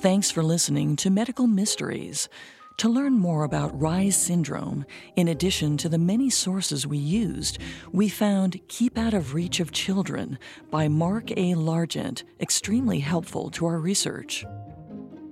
Thanks 0.05 0.31
for 0.31 0.43
listening 0.43 0.97
to 0.97 1.09
Medical 1.09 1.47
Mysteries. 1.47 2.29
To 2.77 2.91
learn 2.91 3.15
more 3.15 3.43
about 3.43 3.81
Reye's 3.81 4.17
syndrome, 4.17 4.85
in 5.17 5.29
addition 5.29 5.79
to 5.79 5.89
the 5.89 5.97
many 5.97 6.29
sources 6.29 6.87
we 6.87 6.99
used, 6.99 7.57
we 7.91 8.11
found 8.11 8.61
Keep 8.69 8.99
Out 8.99 9.15
of 9.15 9.33
Reach 9.33 9.61
of 9.61 9.73
Children 9.73 10.39
by 10.71 10.89
Mark 10.89 11.31
A. 11.31 11.55
Largent 11.55 12.23
extremely 12.39 13.01
helpful 13.01 13.49
to 13.53 13.65
our 13.65 13.79
research. 13.79 14.45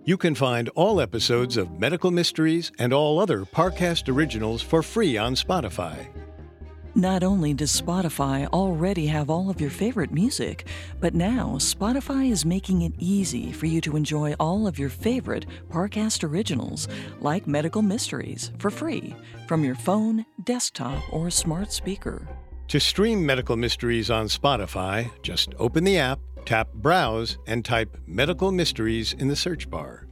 You 0.07 0.17
can 0.17 0.35
find 0.35 0.71
all 0.71 1.03
episodes 1.03 1.59
of 1.59 1.79
Medical 1.79 2.11
Mysteries 2.11 2.73
and 2.79 2.95
all 2.95 3.21
other 3.21 3.45
Parcast 3.45 4.09
originals 4.09 4.63
for 4.63 4.83
free 4.83 5.19
on 5.19 5.35
Spotify. 5.35 6.09
Not 6.95 7.23
only 7.23 7.55
does 7.55 7.81
Spotify 7.81 8.47
already 8.49 9.07
have 9.07 9.31
all 9.31 9.49
of 9.49 9.63
your 9.63 9.71
favorite 9.71 10.13
music, 10.13 10.67
but 11.01 11.15
now 11.15 11.55
Spotify 11.57 12.31
is 12.31 12.45
making 12.45 12.83
it 12.83 12.93
easy 12.99 13.51
for 13.51 13.65
you 13.65 13.81
to 13.81 13.97
enjoy 13.97 14.35
all 14.39 14.67
of 14.67 14.79
your 14.79 14.91
favorite 14.91 15.47
Parcast 15.71 16.23
originals, 16.23 16.89
like 17.21 17.47
Medical 17.47 17.81
Mysteries, 17.81 18.53
for 18.59 18.71
free 18.71 19.17
from 19.49 19.65
your 19.65 19.75
phone, 19.75 20.27
desktop, 20.45 21.03
or 21.11 21.31
smart 21.31 21.73
speaker. 21.73 22.29
To 22.69 22.79
stream 22.79 23.25
Medical 23.25 23.57
Mysteries 23.57 24.11
on 24.11 24.27
Spotify, 24.27 25.11
just 25.23 25.55
open 25.59 25.85
the 25.85 25.97
app, 25.97 26.21
tap 26.45 26.75
Browse, 26.75 27.39
and 27.47 27.65
type 27.65 27.97
Medical 28.07 28.53
Mysteries 28.53 29.15
in 29.15 29.29
the 29.29 29.37
search 29.37 29.71
bar. 29.71 30.09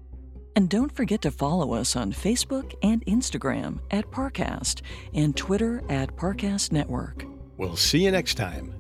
And 0.57 0.69
don't 0.69 0.95
forget 0.95 1.23
to 1.23 1.31
follow 1.31 1.75
us 1.75 1.97
on 1.97 2.13
Facebook 2.13 2.75
and 2.83 3.05
Instagram 3.07 3.79
at 3.91 4.11
Parcast 4.11 4.83
and 5.15 5.37
Twitter 5.37 5.83
at 5.89 6.17
Parcast 6.17 6.73
Network. 6.73 7.25
We'll 7.57 7.77
see 7.77 8.05
you 8.05 8.11
next 8.11 8.35
time. 8.35 8.75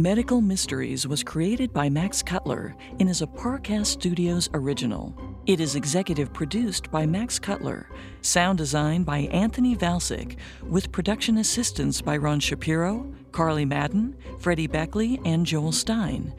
Medical 0.00 0.40
Mysteries 0.40 1.08
was 1.08 1.24
created 1.24 1.72
by 1.72 1.88
Max 1.88 2.22
Cutler 2.22 2.76
and 3.00 3.10
is 3.10 3.20
a 3.20 3.26
Parcast 3.26 3.86
Studios 3.86 4.48
original. 4.54 5.12
It 5.46 5.58
is 5.58 5.74
executive 5.74 6.32
produced 6.32 6.88
by 6.92 7.04
Max 7.04 7.40
Cutler, 7.40 7.90
sound 8.20 8.58
designed 8.58 9.06
by 9.06 9.20
Anthony 9.32 9.74
Valsic, 9.74 10.36
with 10.62 10.92
production 10.92 11.38
assistance 11.38 12.00
by 12.00 12.16
Ron 12.16 12.38
Shapiro, 12.38 13.12
Carly 13.32 13.64
Madden, 13.64 14.16
Freddie 14.38 14.68
Beckley, 14.68 15.20
and 15.24 15.44
Joel 15.44 15.72
Stein. 15.72 16.32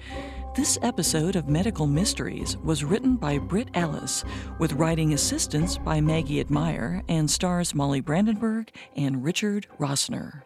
This 0.60 0.78
episode 0.82 1.38
of 1.38 1.48
Medical 1.48 1.88
Mysteries 1.88 2.58
was 2.58 2.84
written 2.84 3.16
by 3.16 3.38
Britt 3.38 3.70
Ellis, 3.76 4.26
with 4.60 4.74
writing 4.74 5.14
assistance 5.14 5.78
by 5.78 6.02
Maggie 6.02 6.42
Admire 6.42 7.02
and 7.08 7.32
stars 7.32 7.74
Molly 7.74 8.02
Brandenburg 8.02 8.70
and 8.98 9.24
Richard 9.24 9.68
Rossner. 9.80 10.42